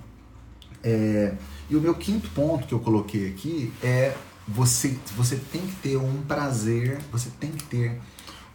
É, 0.83 1.35
e 1.69 1.75
o 1.75 1.81
meu 1.81 1.93
quinto 1.93 2.29
ponto 2.29 2.65
que 2.65 2.73
eu 2.73 2.79
coloquei 2.79 3.29
aqui 3.29 3.71
é 3.83 4.15
você 4.47 4.97
você 5.15 5.35
tem 5.35 5.61
que 5.61 5.75
ter 5.75 5.97
um 5.97 6.23
prazer, 6.23 6.99
você 7.11 7.29
tem 7.39 7.51
que 7.51 7.63
ter 7.65 7.99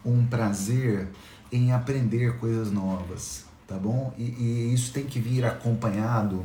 um 0.05 0.27
prazer 0.27 1.09
em 1.53 1.73
aprender 1.73 2.37
coisas 2.39 2.73
novas, 2.73 3.45
tá 3.69 3.77
bom? 3.77 4.13
E, 4.19 4.23
e 4.23 4.75
isso 4.75 4.93
tem 4.93 5.05
que 5.05 5.21
vir 5.21 5.45
acompanhado 5.45 6.45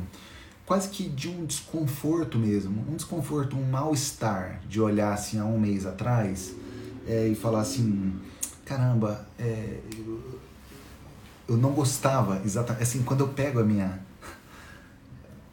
quase 0.72 0.88
que 0.88 1.06
de 1.06 1.28
um 1.28 1.44
desconforto 1.44 2.38
mesmo, 2.38 2.82
um 2.90 2.96
desconforto, 2.96 3.54
um 3.54 3.70
mal-estar 3.70 4.58
de 4.66 4.80
olhar 4.80 5.12
assim 5.12 5.38
há 5.38 5.44
um 5.44 5.60
mês 5.60 5.84
atrás 5.84 6.54
é, 7.06 7.28
e 7.28 7.34
falar 7.34 7.60
assim, 7.60 8.18
caramba, 8.64 9.28
é, 9.38 9.80
eu, 9.98 10.40
eu 11.46 11.58
não 11.58 11.72
gostava 11.72 12.40
exatamente, 12.42 12.84
assim, 12.84 13.02
quando 13.02 13.20
eu 13.20 13.28
pego 13.28 13.60
a 13.60 13.62
minha, 13.62 14.00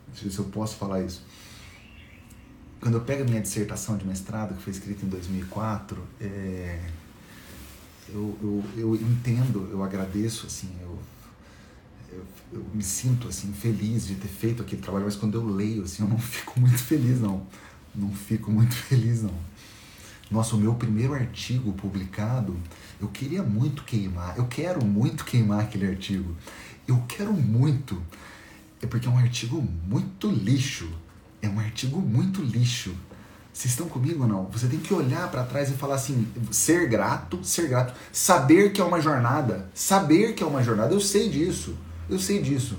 deixa 0.08 0.24
eu 0.24 0.30
ver 0.30 0.32
se 0.32 0.40
eu 0.40 0.46
posso 0.46 0.78
falar 0.78 1.02
isso, 1.02 1.22
quando 2.80 2.94
eu 2.94 3.02
pego 3.02 3.24
a 3.24 3.26
minha 3.26 3.42
dissertação 3.42 3.98
de 3.98 4.08
mestrado, 4.08 4.56
que 4.56 4.64
foi 4.64 4.72
escrita 4.72 5.06
em 5.06 5.10
2004, 5.10 6.02
é, 6.22 6.80
eu, 8.08 8.38
eu, 8.42 8.64
eu 8.78 8.96
entendo, 8.96 9.68
eu 9.70 9.84
agradeço, 9.84 10.48
assim, 10.48 10.70
eu, 10.82 10.98
eu, 12.52 12.66
me 12.74 12.84
sinto 12.84 13.28
assim 13.28 13.52
feliz 13.54 14.08
de 14.08 14.16
ter 14.16 14.28
feito 14.28 14.62
aquele 14.62 14.82
trabalho, 14.82 15.06
mas 15.06 15.16
quando 15.16 15.36
eu 15.36 15.46
leio 15.46 15.84
assim, 15.84 16.04
eu 16.04 16.10
não 16.10 16.18
fico 16.20 16.60
muito 16.60 16.78
feliz 16.78 17.20
não. 17.20 17.46
Não 17.94 18.12
fico 18.12 18.52
muito 18.52 18.74
feliz 18.76 19.24
não. 19.24 19.50
Nossa, 20.30 20.56
o 20.56 20.60
meu 20.60 20.76
primeiro 20.76 21.14
artigo 21.14 21.74
publicado, 21.74 22.56
eu 23.02 23.08
queria 23.08 23.42
muito 23.42 23.84
queimar, 23.84 24.38
eu 24.38 24.46
quero 24.46 24.86
muito 24.86 25.26
queimar 25.26 25.62
aquele 25.62 25.88
artigo. 25.88 26.36
Eu 26.88 27.04
quero 27.08 27.34
muito. 27.34 28.02
É 28.82 28.86
porque 28.86 29.08
é 29.08 29.10
um 29.10 29.18
artigo 29.18 29.62
muito 29.88 30.30
lixo. 30.30 30.92
É 31.42 31.50
um 31.50 31.60
artigo 31.60 32.00
muito 32.00 32.42
lixo. 32.42 32.96
Vocês 33.52 33.74
estão 33.74 33.90
comigo 33.90 34.24
ou 34.24 34.30
não? 34.30 34.46
Você 34.52 34.68
tem 34.68 34.80
que 34.80 34.94
olhar 34.94 35.30
para 35.30 35.44
trás 35.44 35.70
e 35.70 35.74
falar 35.74 35.96
assim: 35.96 36.28
ser 36.52 36.88
grato, 36.88 37.44
ser 37.44 37.68
grato, 37.68 37.94
saber 38.12 38.72
que 38.72 38.80
é 38.80 38.84
uma 38.84 39.02
jornada, 39.02 39.70
saber 39.74 40.34
que 40.34 40.44
é 40.44 40.46
uma 40.46 40.64
jornada. 40.64 40.94
Eu 40.94 41.02
sei 41.02 41.30
disso, 41.30 41.76
eu 42.10 42.20
sei 42.20 42.42
disso. 42.42 42.76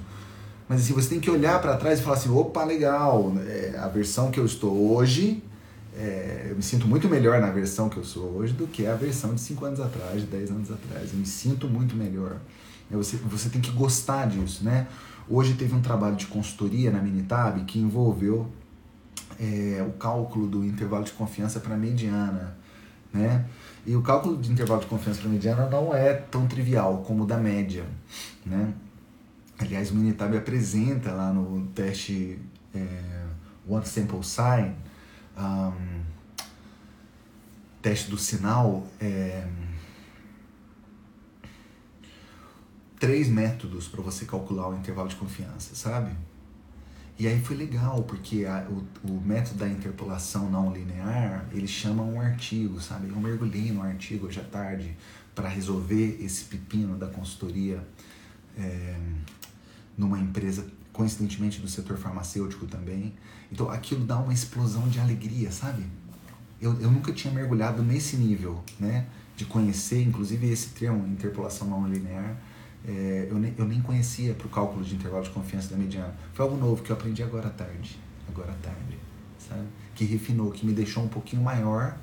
Mas 0.68 0.82
assim, 0.82 0.92
você 0.92 1.08
tem 1.08 1.20
que 1.20 1.30
olhar 1.30 1.60
para 1.60 1.76
trás 1.76 2.00
e 2.00 2.02
falar 2.02 2.16
assim: 2.16 2.30
opa, 2.30 2.64
legal, 2.64 3.32
é, 3.46 3.76
a 3.78 3.88
versão 3.88 4.30
que 4.30 4.38
eu 4.38 4.46
estou 4.46 4.92
hoje 4.92 5.42
é, 5.96 6.46
eu 6.50 6.56
me 6.56 6.62
sinto 6.62 6.86
muito 6.86 7.08
melhor 7.08 7.40
na 7.40 7.50
versão 7.50 7.88
que 7.88 7.96
eu 7.96 8.04
sou 8.04 8.36
hoje 8.36 8.52
do 8.52 8.66
que 8.66 8.86
a 8.86 8.94
versão 8.94 9.34
de 9.34 9.40
5 9.40 9.64
anos 9.64 9.80
atrás, 9.80 10.20
de 10.20 10.26
10 10.26 10.50
anos 10.50 10.70
atrás. 10.70 11.12
Eu 11.12 11.18
me 11.18 11.26
sinto 11.26 11.68
muito 11.68 11.96
melhor. 11.96 12.36
É, 12.90 12.96
você, 12.96 13.16
você 13.16 13.48
tem 13.48 13.60
que 13.60 13.70
gostar 13.70 14.26
disso, 14.26 14.64
né? 14.64 14.86
Hoje 15.28 15.54
teve 15.54 15.74
um 15.74 15.82
trabalho 15.82 16.16
de 16.16 16.26
consultoria 16.26 16.90
na 16.90 17.00
Minitab 17.00 17.64
que 17.64 17.78
envolveu 17.78 18.48
é, 19.38 19.84
o 19.86 19.92
cálculo 19.92 20.46
do 20.46 20.64
intervalo 20.64 21.04
de 21.04 21.12
confiança 21.12 21.60
para 21.60 21.76
mediana, 21.76 22.56
né? 23.12 23.44
E 23.86 23.96
o 23.96 24.02
cálculo 24.02 24.36
de 24.36 24.50
intervalo 24.50 24.80
de 24.80 24.86
confiança 24.86 25.20
para 25.20 25.30
mediana 25.30 25.68
não 25.68 25.94
é 25.94 26.14
tão 26.14 26.46
trivial 26.46 26.98
como 27.06 27.24
o 27.24 27.26
da 27.26 27.36
média, 27.36 27.84
né? 28.44 28.72
Aliás, 29.60 29.90
o 29.90 29.94
Minitab 29.94 30.34
apresenta 30.34 31.12
lá 31.12 31.30
no 31.34 31.66
teste 31.74 32.38
é, 32.74 33.26
One 33.68 33.84
Sample 33.84 34.24
Sign, 34.24 34.74
um, 35.36 36.00
teste 37.82 38.10
do 38.10 38.16
sinal, 38.16 38.86
é, 38.98 39.46
três 42.98 43.28
métodos 43.28 43.86
para 43.86 44.00
você 44.00 44.24
calcular 44.24 44.70
o 44.70 44.76
intervalo 44.78 45.10
de 45.10 45.16
confiança, 45.16 45.74
sabe? 45.74 46.16
E 47.18 47.28
aí 47.28 47.38
foi 47.38 47.54
legal, 47.54 48.02
porque 48.04 48.46
a, 48.46 48.66
o, 48.66 49.12
o, 49.12 49.20
método 49.20 49.58
da 49.58 49.68
interpolação 49.68 50.50
não 50.50 50.72
linear, 50.72 51.46
ele 51.52 51.68
chama 51.68 52.02
um 52.02 52.18
artigo, 52.18 52.80
sabe? 52.80 53.10
Eu 53.10 53.16
mergulhei 53.16 53.70
no 53.72 53.82
artigo 53.82 54.26
hoje 54.26 54.40
à 54.40 54.44
tarde 54.44 54.96
para 55.34 55.50
resolver 55.50 56.16
esse 56.18 56.44
pepino 56.44 56.96
da 56.96 57.08
consultoria 57.08 57.86
é, 58.56 58.96
numa 60.00 60.18
empresa, 60.18 60.66
coincidentemente 60.92 61.60
do 61.60 61.68
setor 61.68 61.96
farmacêutico 61.96 62.66
também. 62.66 63.14
Então 63.52 63.70
aquilo 63.70 64.04
dá 64.04 64.18
uma 64.18 64.32
explosão 64.32 64.88
de 64.88 64.98
alegria, 64.98 65.52
sabe? 65.52 65.84
Eu, 66.60 66.78
eu 66.80 66.90
nunca 66.90 67.12
tinha 67.12 67.32
mergulhado 67.32 67.82
nesse 67.82 68.16
nível, 68.16 68.62
né? 68.78 69.06
De 69.36 69.44
conhecer, 69.44 70.02
inclusive, 70.02 70.50
esse 70.50 70.70
termo, 70.70 71.06
interpolação 71.06 71.68
não 71.68 71.88
linear 71.88 72.36
é, 72.86 73.28
eu, 73.30 73.38
nem, 73.38 73.54
eu 73.58 73.66
nem 73.66 73.80
conhecia 73.80 74.34
para 74.34 74.46
o 74.46 74.50
cálculo 74.50 74.82
de 74.82 74.94
intervalo 74.94 75.22
de 75.22 75.30
confiança 75.30 75.68
da 75.68 75.76
mediana. 75.76 76.14
Foi 76.32 76.44
algo 76.44 76.56
novo 76.56 76.82
que 76.82 76.90
eu 76.90 76.96
aprendi 76.96 77.22
agora 77.22 77.48
à 77.48 77.50
tarde. 77.50 77.98
Agora 78.28 78.52
à 78.52 78.54
tarde, 78.54 78.98
sabe? 79.38 79.66
Que 79.94 80.04
refinou, 80.04 80.50
que 80.50 80.64
me 80.64 80.72
deixou 80.72 81.02
um 81.02 81.08
pouquinho 81.08 81.42
maior 81.42 81.98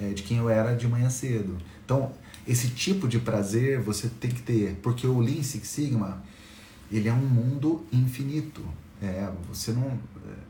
é, 0.00 0.10
de 0.10 0.22
quem 0.22 0.38
eu 0.38 0.50
era 0.50 0.74
de 0.74 0.86
manhã 0.86 1.08
cedo. 1.08 1.56
Então, 1.84 2.12
esse 2.46 2.68
tipo 2.68 3.08
de 3.08 3.18
prazer 3.18 3.80
você 3.80 4.08
tem 4.08 4.30
que 4.30 4.42
ter, 4.42 4.78
porque 4.82 5.06
o 5.06 5.20
Lean 5.20 5.42
Six 5.42 5.66
Sigma, 5.68 6.22
ele 6.90 7.08
é 7.08 7.12
um 7.12 7.26
mundo 7.26 7.84
infinito. 7.92 8.64
É, 9.02 9.30
você 9.48 9.72
não, 9.72 9.98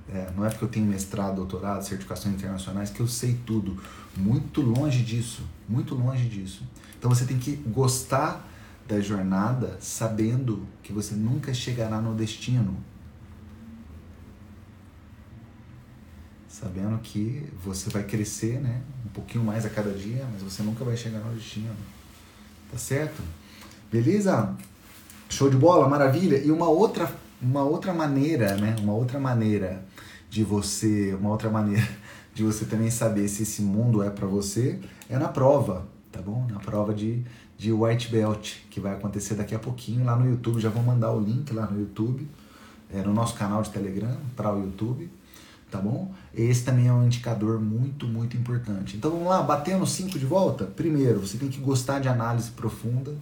é, 0.09 0.31
não 0.37 0.45
é 0.45 0.51
porque 0.51 0.65
eu 0.65 0.69
tenho 0.69 0.87
mestrado, 0.87 1.37
doutorado, 1.37 1.83
certificações 1.83 2.35
internacionais 2.35 2.91
que 2.91 3.01
eu 3.01 3.09
sei 3.09 3.39
tudo. 3.47 3.81
Muito 4.17 4.61
longe 4.61 5.03
disso, 5.03 5.43
muito 5.69 5.95
longe 5.95 6.29
disso. 6.29 6.63
Então 6.99 7.11
você 7.13 7.25
tem 7.25 7.39
que 7.39 7.57
gostar 7.57 8.49
da 8.87 9.01
jornada 9.01 9.79
sabendo 9.81 10.67
que 10.83 10.93
você 10.93 11.15
nunca 11.15 11.53
chegará 11.55 12.01
no 12.01 12.15
destino. 12.15 12.77
Sabendo 16.49 16.99
que 16.99 17.51
você 17.65 17.91
vai 17.91 18.05
crescer, 18.05 18.61
né? 18.61 18.81
Um 19.05 19.09
pouquinho 19.09 19.43
mais 19.43 19.67
a 19.67 19.71
cada 19.71 19.91
dia, 19.93 20.27
mas 20.33 20.43
você 20.43 20.63
nunca 20.63 20.85
vai 20.85 20.97
chegar 20.97 21.19
no 21.19 21.35
destino. 21.35 21.75
Tá 22.71 22.79
certo? 22.79 23.23
Beleza? 23.91 24.57
Show 25.29 25.51
de 25.51 25.57
bola, 25.57 25.89
maravilha. 25.89 26.39
E 26.39 26.51
uma 26.51 26.69
outra, 26.69 27.11
uma 27.41 27.65
outra 27.65 27.93
maneira, 27.93 28.57
né? 28.57 28.77
Uma 28.81 28.95
outra 28.95 29.19
maneira 29.19 29.85
de 30.31 30.43
você, 30.43 31.15
uma 31.15 31.31
outra 31.31 31.51
maneira 31.51 31.87
de 32.35 32.43
você 32.43 32.65
também 32.65 32.91
saber 32.91 33.29
se 33.29 33.43
esse 33.45 33.63
mundo 33.63 34.03
é 34.03 34.11
para 34.11 34.27
você 34.27 34.81
é 35.09 35.19
na 35.19 35.29
prova, 35.29 35.87
tá 36.11 36.21
bom? 36.21 36.47
Na 36.51 36.59
prova 36.59 36.93
de 36.93 37.25
de 37.57 37.73
White 37.73 38.11
Belt, 38.11 38.57
que 38.71 38.81
vai 38.81 38.93
acontecer 38.93 39.35
daqui 39.35 39.55
a 39.55 39.59
pouquinho 39.59 40.05
lá 40.05 40.17
no 40.17 40.29
YouTube. 40.29 40.61
Já 40.61 40.69
vou 40.69 40.83
mandar 40.83 41.13
o 41.13 41.21
link 41.21 41.53
lá 41.53 41.67
no 41.67 41.79
YouTube, 41.79 42.29
é, 42.93 43.03
no 43.03 43.13
nosso 43.13 43.35
canal 43.35 43.63
de 43.63 43.71
Telegram, 43.71 44.17
para 44.37 44.53
o 44.53 44.63
YouTube, 44.63 45.11
tá 45.71 45.81
bom? 45.81 46.13
Esse 46.35 46.65
também 46.65 46.89
é 46.89 46.93
um 46.93 47.05
indicador 47.05 47.61
muito, 47.61 48.07
muito 48.07 48.37
importante. 48.37 48.97
Então 48.97 49.11
vamos 49.11 49.29
lá, 49.29 49.43
batendo 49.43 49.87
5 49.87 50.19
de 50.19 50.27
volta? 50.27 50.65
Primeiro, 50.65 51.21
você 51.21 51.39
tem 51.39 51.49
que 51.49 51.61
gostar 51.61 52.01
de 52.01 52.09
análise 52.09 52.51
profunda, 52.51 53.15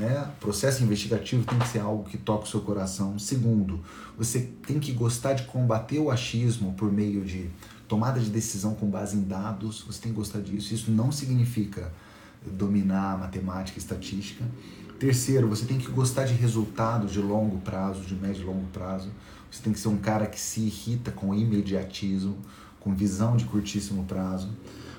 né? 0.00 0.30
Processo 0.40 0.82
investigativo 0.82 1.44
tem 1.44 1.58
que 1.58 1.68
ser 1.68 1.80
algo 1.80 2.04
que 2.04 2.16
toca 2.16 2.44
o 2.44 2.48
seu 2.48 2.60
coração. 2.62 3.18
Segundo, 3.18 3.80
você 4.16 4.50
tem 4.66 4.80
que 4.80 4.92
gostar 4.92 5.34
de 5.34 5.44
combater 5.44 5.98
o 5.98 6.10
achismo 6.10 6.72
por 6.72 6.90
meio 6.90 7.24
de 7.24 7.50
tomada 7.86 8.18
de 8.18 8.30
decisão 8.30 8.74
com 8.74 8.88
base 8.88 9.16
em 9.16 9.22
dados, 9.22 9.84
você 9.86 10.00
tem 10.00 10.12
que 10.12 10.16
gostar 10.16 10.40
disso. 10.40 10.72
Isso 10.72 10.90
não 10.90 11.12
significa 11.12 11.92
dominar 12.46 13.18
matemática 13.18 13.78
e 13.78 13.82
estatística. 13.82 14.44
Terceiro, 14.98 15.48
você 15.48 15.66
tem 15.66 15.78
que 15.78 15.90
gostar 15.90 16.24
de 16.24 16.34
resultados 16.34 17.12
de 17.12 17.20
longo 17.20 17.58
prazo, 17.58 18.02
de 18.02 18.14
médio 18.14 18.42
e 18.42 18.44
longo 18.44 18.66
prazo. 18.68 19.10
Você 19.50 19.62
tem 19.62 19.72
que 19.72 19.78
ser 19.78 19.88
um 19.88 19.98
cara 19.98 20.26
que 20.26 20.40
se 20.40 20.60
irrita 20.60 21.10
com 21.10 21.34
imediatismo, 21.34 22.38
com 22.78 22.94
visão 22.94 23.36
de 23.36 23.44
curtíssimo 23.44 24.04
prazo. 24.04 24.48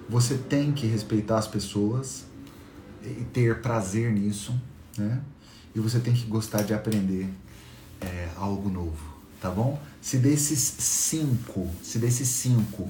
Você 0.09 0.35
tem 0.35 0.71
que 0.71 0.85
respeitar 0.85 1.37
as 1.37 1.47
pessoas 1.47 2.25
e 3.03 3.23
ter 3.31 3.61
prazer 3.61 4.11
nisso, 4.11 4.53
né? 4.97 5.21
E 5.73 5.79
você 5.79 5.99
tem 5.99 6.13
que 6.13 6.25
gostar 6.25 6.63
de 6.63 6.73
aprender 6.73 7.29
é, 7.99 8.29
algo 8.35 8.69
novo, 8.69 8.97
tá 9.39 9.49
bom? 9.49 9.79
Se 10.01 10.17
desses 10.17 10.59
cinco, 10.59 11.69
se 11.81 11.99
desses 11.99 12.27
cinco 12.27 12.89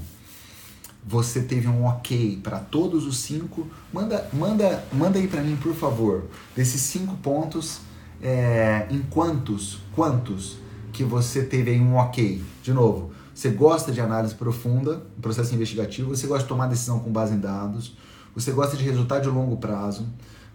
você 1.04 1.42
teve 1.42 1.68
um 1.68 1.86
ok 1.86 2.40
para 2.44 2.60
todos 2.60 3.06
os 3.06 3.18
cinco, 3.18 3.68
manda, 3.92 4.30
manda, 4.32 4.84
manda 4.94 5.18
aí 5.18 5.28
para 5.28 5.42
mim, 5.42 5.56
por 5.56 5.74
favor, 5.74 6.26
desses 6.56 6.82
cinco 6.82 7.16
pontos, 7.18 7.80
é, 8.22 8.88
em 8.90 9.02
quantos, 9.02 9.80
quantos 9.96 10.58
que 10.94 11.04
você 11.04 11.44
teve 11.44 11.80
um 11.80 11.96
ok? 11.96 12.44
De 12.62 12.72
novo, 12.72 13.12
você 13.34 13.50
gosta 13.50 13.92
de 13.92 14.00
análise 14.00 14.36
profunda, 14.36 15.02
processo 15.22 15.56
investigativo, 15.56 16.16
você 16.16 16.28
gosta 16.28 16.44
de 16.44 16.50
tomar 16.50 16.68
decisão 16.68 17.00
com 17.00 17.12
base 17.12 17.34
em 17.34 17.40
dados, 17.40 17.98
você 18.36 18.52
gosta 18.52 18.78
de 18.78 18.84
resultado 18.84 19.24
de 19.24 19.30
longo 19.30 19.58
prazo, 19.58 20.08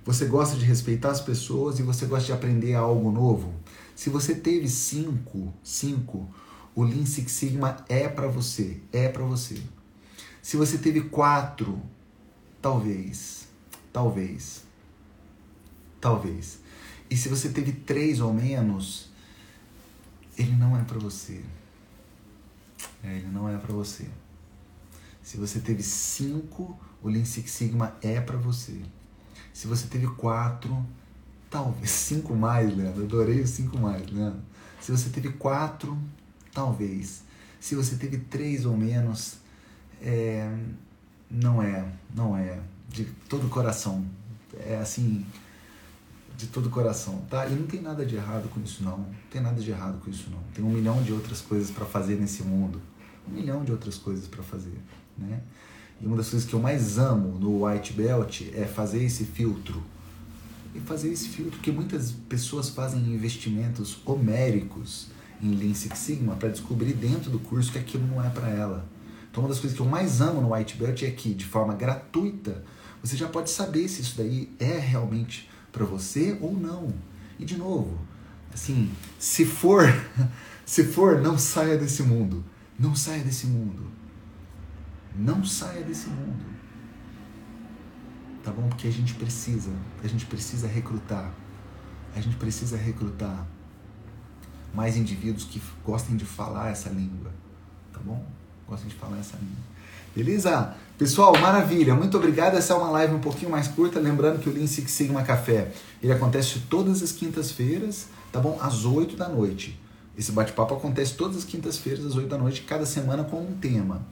você 0.06 0.24
gosta 0.24 0.56
de 0.56 0.64
respeitar 0.64 1.10
as 1.10 1.20
pessoas 1.20 1.80
e 1.80 1.82
você 1.82 2.06
gosta 2.06 2.26
de 2.26 2.32
aprender 2.32 2.74
algo 2.74 3.10
novo. 3.10 3.52
Se 3.96 4.08
você 4.08 4.36
teve 4.36 4.68
cinco, 4.68 5.52
cinco, 5.64 6.32
o 6.76 6.84
Lean 6.84 7.04
Six 7.04 7.32
Sigma 7.32 7.84
é 7.88 8.08
para 8.08 8.28
você, 8.28 8.80
é 8.92 9.08
para 9.08 9.24
você. 9.24 9.60
Se 10.40 10.56
você 10.56 10.78
teve 10.78 11.00
quatro, 11.00 11.82
talvez, 12.62 13.48
talvez, 13.92 14.62
talvez. 16.00 16.60
E 17.10 17.16
se 17.16 17.28
você 17.28 17.48
teve 17.48 17.72
três 17.72 18.20
ou 18.20 18.32
menos, 18.32 19.10
ele 20.38 20.54
não 20.54 20.76
é 20.76 20.84
para 20.84 21.00
você. 21.00 21.42
É, 23.02 23.16
ele 23.16 23.28
não 23.32 23.48
é 23.48 23.58
para 23.58 23.74
você. 23.74 24.06
Se 25.20 25.36
você 25.36 25.58
teve 25.58 25.82
cinco, 25.82 26.78
o 27.02 27.08
Lean 27.08 27.24
Six 27.24 27.50
Sigma 27.50 27.96
é 28.00 28.20
para 28.20 28.36
você. 28.36 28.80
Se 29.56 29.66
você 29.66 29.86
teve 29.86 30.06
quatro, 30.06 30.84
talvez 31.48 31.90
cinco 31.90 32.36
mais, 32.36 32.76
Leandro. 32.76 33.04
Adorei 33.04 33.40
os 33.40 33.48
cinco 33.48 33.78
mais, 33.78 34.06
Leandro. 34.10 34.42
Se 34.78 34.92
você 34.92 35.08
teve 35.08 35.30
quatro, 35.30 35.96
talvez. 36.52 37.22
Se 37.58 37.74
você 37.74 37.96
teve 37.96 38.18
três 38.18 38.66
ou 38.66 38.76
menos, 38.76 39.38
é, 40.02 40.54
não 41.30 41.62
é, 41.62 41.90
não 42.14 42.36
é. 42.36 42.60
De 42.90 43.06
todo 43.30 43.46
o 43.46 43.48
coração. 43.48 44.04
É 44.60 44.76
assim, 44.76 45.24
de 46.36 46.48
todo 46.48 46.66
o 46.66 46.70
coração, 46.70 47.24
tá? 47.30 47.46
E 47.46 47.54
não 47.54 47.66
tem 47.66 47.80
nada 47.80 48.04
de 48.04 48.14
errado 48.14 48.50
com 48.50 48.60
isso, 48.60 48.84
não. 48.84 48.98
Não 48.98 49.14
tem 49.30 49.40
nada 49.40 49.58
de 49.58 49.70
errado 49.70 49.98
com 50.04 50.10
isso, 50.10 50.28
não. 50.28 50.42
Tem 50.52 50.62
um 50.62 50.70
milhão 50.70 51.02
de 51.02 51.14
outras 51.14 51.40
coisas 51.40 51.70
para 51.70 51.86
fazer 51.86 52.16
nesse 52.16 52.42
mundo. 52.42 52.78
Um 53.26 53.32
milhão 53.32 53.64
de 53.64 53.72
outras 53.72 53.96
coisas 53.96 54.28
para 54.28 54.42
fazer, 54.42 54.78
né? 55.16 55.40
E 56.00 56.06
uma 56.06 56.16
das 56.16 56.28
coisas 56.28 56.48
que 56.48 56.54
eu 56.54 56.60
mais 56.60 56.98
amo 56.98 57.38
no 57.38 57.64
White 57.64 57.92
Belt 57.94 58.42
é 58.54 58.64
fazer 58.64 59.02
esse 59.02 59.24
filtro. 59.24 59.82
E 60.74 60.80
fazer 60.80 61.10
esse 61.10 61.28
filtro, 61.28 61.52
porque 61.52 61.72
muitas 61.72 62.12
pessoas 62.28 62.68
fazem 62.68 63.00
investimentos 63.00 63.98
homéricos 64.04 65.08
em 65.42 65.54
Lean 65.54 65.74
Six 65.74 65.98
Sigma 65.98 66.34
para 66.36 66.50
descobrir 66.50 66.92
dentro 66.92 67.30
do 67.30 67.38
curso 67.38 67.72
que 67.72 67.78
aquilo 67.78 68.06
não 68.06 68.22
é 68.22 68.28
para 68.28 68.48
ela. 68.48 68.86
Então, 69.30 69.42
uma 69.42 69.48
das 69.48 69.58
coisas 69.58 69.76
que 69.76 69.82
eu 69.82 69.88
mais 69.88 70.20
amo 70.20 70.40
no 70.40 70.54
White 70.54 70.76
Belt 70.76 71.02
é 71.02 71.10
que, 71.10 71.34
de 71.34 71.44
forma 71.44 71.74
gratuita, 71.74 72.64
você 73.02 73.16
já 73.16 73.28
pode 73.28 73.50
saber 73.50 73.88
se 73.88 74.02
isso 74.02 74.16
daí 74.16 74.50
é 74.58 74.78
realmente 74.78 75.48
para 75.70 75.84
você 75.84 76.36
ou 76.40 76.58
não. 76.58 76.92
E 77.38 77.44
de 77.44 77.56
novo, 77.56 77.98
assim, 78.52 78.90
se 79.18 79.44
for, 79.44 79.84
se 80.64 80.84
for, 80.84 81.20
não 81.20 81.38
saia 81.38 81.76
desse 81.76 82.02
mundo. 82.02 82.42
Não 82.78 82.94
saia 82.94 83.22
desse 83.22 83.46
mundo. 83.46 83.86
Não 85.18 85.44
saia 85.44 85.82
desse 85.82 86.08
mundo. 86.08 86.44
Tá 88.44 88.52
bom? 88.52 88.68
Porque 88.68 88.86
a 88.86 88.92
gente 88.92 89.14
precisa, 89.14 89.72
a 90.02 90.06
gente 90.06 90.26
precisa 90.26 90.68
recrutar. 90.68 91.32
A 92.14 92.20
gente 92.20 92.36
precisa 92.36 92.76
recrutar 92.76 93.46
mais 94.72 94.96
indivíduos 94.96 95.44
que 95.44 95.60
gostem 95.84 96.16
de 96.16 96.24
falar 96.24 96.70
essa 96.70 96.90
língua, 96.90 97.32
tá 97.92 98.00
bom? 98.04 98.24
Gosto 98.68 98.86
de 98.86 98.94
falar 98.94 99.18
essa 99.18 99.36
língua. 99.36 99.56
Beleza? 100.14 100.74
Pessoal, 100.98 101.36
maravilha, 101.38 101.94
muito 101.94 102.16
obrigado. 102.16 102.56
Essa 102.56 102.72
é 102.72 102.76
uma 102.76 102.90
live 102.90 103.14
um 103.14 103.20
pouquinho 103.20 103.50
mais 103.50 103.68
curta. 103.68 104.00
Lembrando 104.00 104.38
que 104.40 104.48
o 104.48 104.52
Lean 104.52 104.66
Six 104.66 104.90
Sigma 104.90 105.22
Café 105.22 105.72
ele 106.02 106.12
acontece 106.12 106.60
todas 106.70 107.02
as 107.02 107.12
quintas-feiras, 107.12 108.08
tá 108.32 108.40
bom? 108.40 108.58
Às 108.60 108.84
8 108.84 109.16
da 109.16 109.28
noite. 109.28 109.78
Esse 110.16 110.32
bate-papo 110.32 110.74
acontece 110.74 111.14
todas 111.14 111.36
as 111.36 111.44
quintas-feiras, 111.44 112.06
às 112.06 112.16
8 112.16 112.28
da 112.28 112.38
noite, 112.38 112.62
cada 112.62 112.86
semana 112.86 113.24
com 113.24 113.40
um 113.40 113.52
tema. 113.60 114.06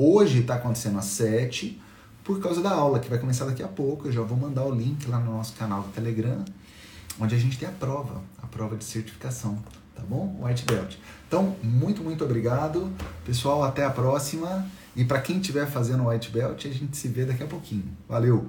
Hoje 0.00 0.42
está 0.42 0.54
acontecendo 0.54 0.96
às 0.96 1.06
7 1.06 1.82
por 2.22 2.40
causa 2.40 2.62
da 2.62 2.70
aula, 2.70 3.00
que 3.00 3.10
vai 3.10 3.18
começar 3.18 3.46
daqui 3.46 3.64
a 3.64 3.66
pouco. 3.66 4.06
Eu 4.06 4.12
já 4.12 4.22
vou 4.22 4.38
mandar 4.38 4.64
o 4.64 4.72
link 4.72 5.08
lá 5.08 5.18
no 5.18 5.32
nosso 5.32 5.54
canal 5.54 5.82
do 5.82 5.88
Telegram, 5.88 6.44
onde 7.18 7.34
a 7.34 7.38
gente 7.38 7.58
tem 7.58 7.68
a 7.68 7.72
prova, 7.72 8.22
a 8.40 8.46
prova 8.46 8.76
de 8.76 8.84
certificação, 8.84 9.58
tá 9.96 10.02
bom? 10.08 10.38
White 10.40 10.64
Belt. 10.66 10.94
Então, 11.26 11.56
muito, 11.64 12.00
muito 12.04 12.24
obrigado. 12.24 12.92
Pessoal, 13.24 13.64
até 13.64 13.84
a 13.84 13.90
próxima. 13.90 14.64
E 14.94 15.04
para 15.04 15.20
quem 15.20 15.40
estiver 15.40 15.66
fazendo 15.68 16.06
White 16.06 16.30
Belt, 16.30 16.64
a 16.64 16.70
gente 16.70 16.96
se 16.96 17.08
vê 17.08 17.24
daqui 17.24 17.42
a 17.42 17.48
pouquinho. 17.48 17.90
Valeu! 18.08 18.46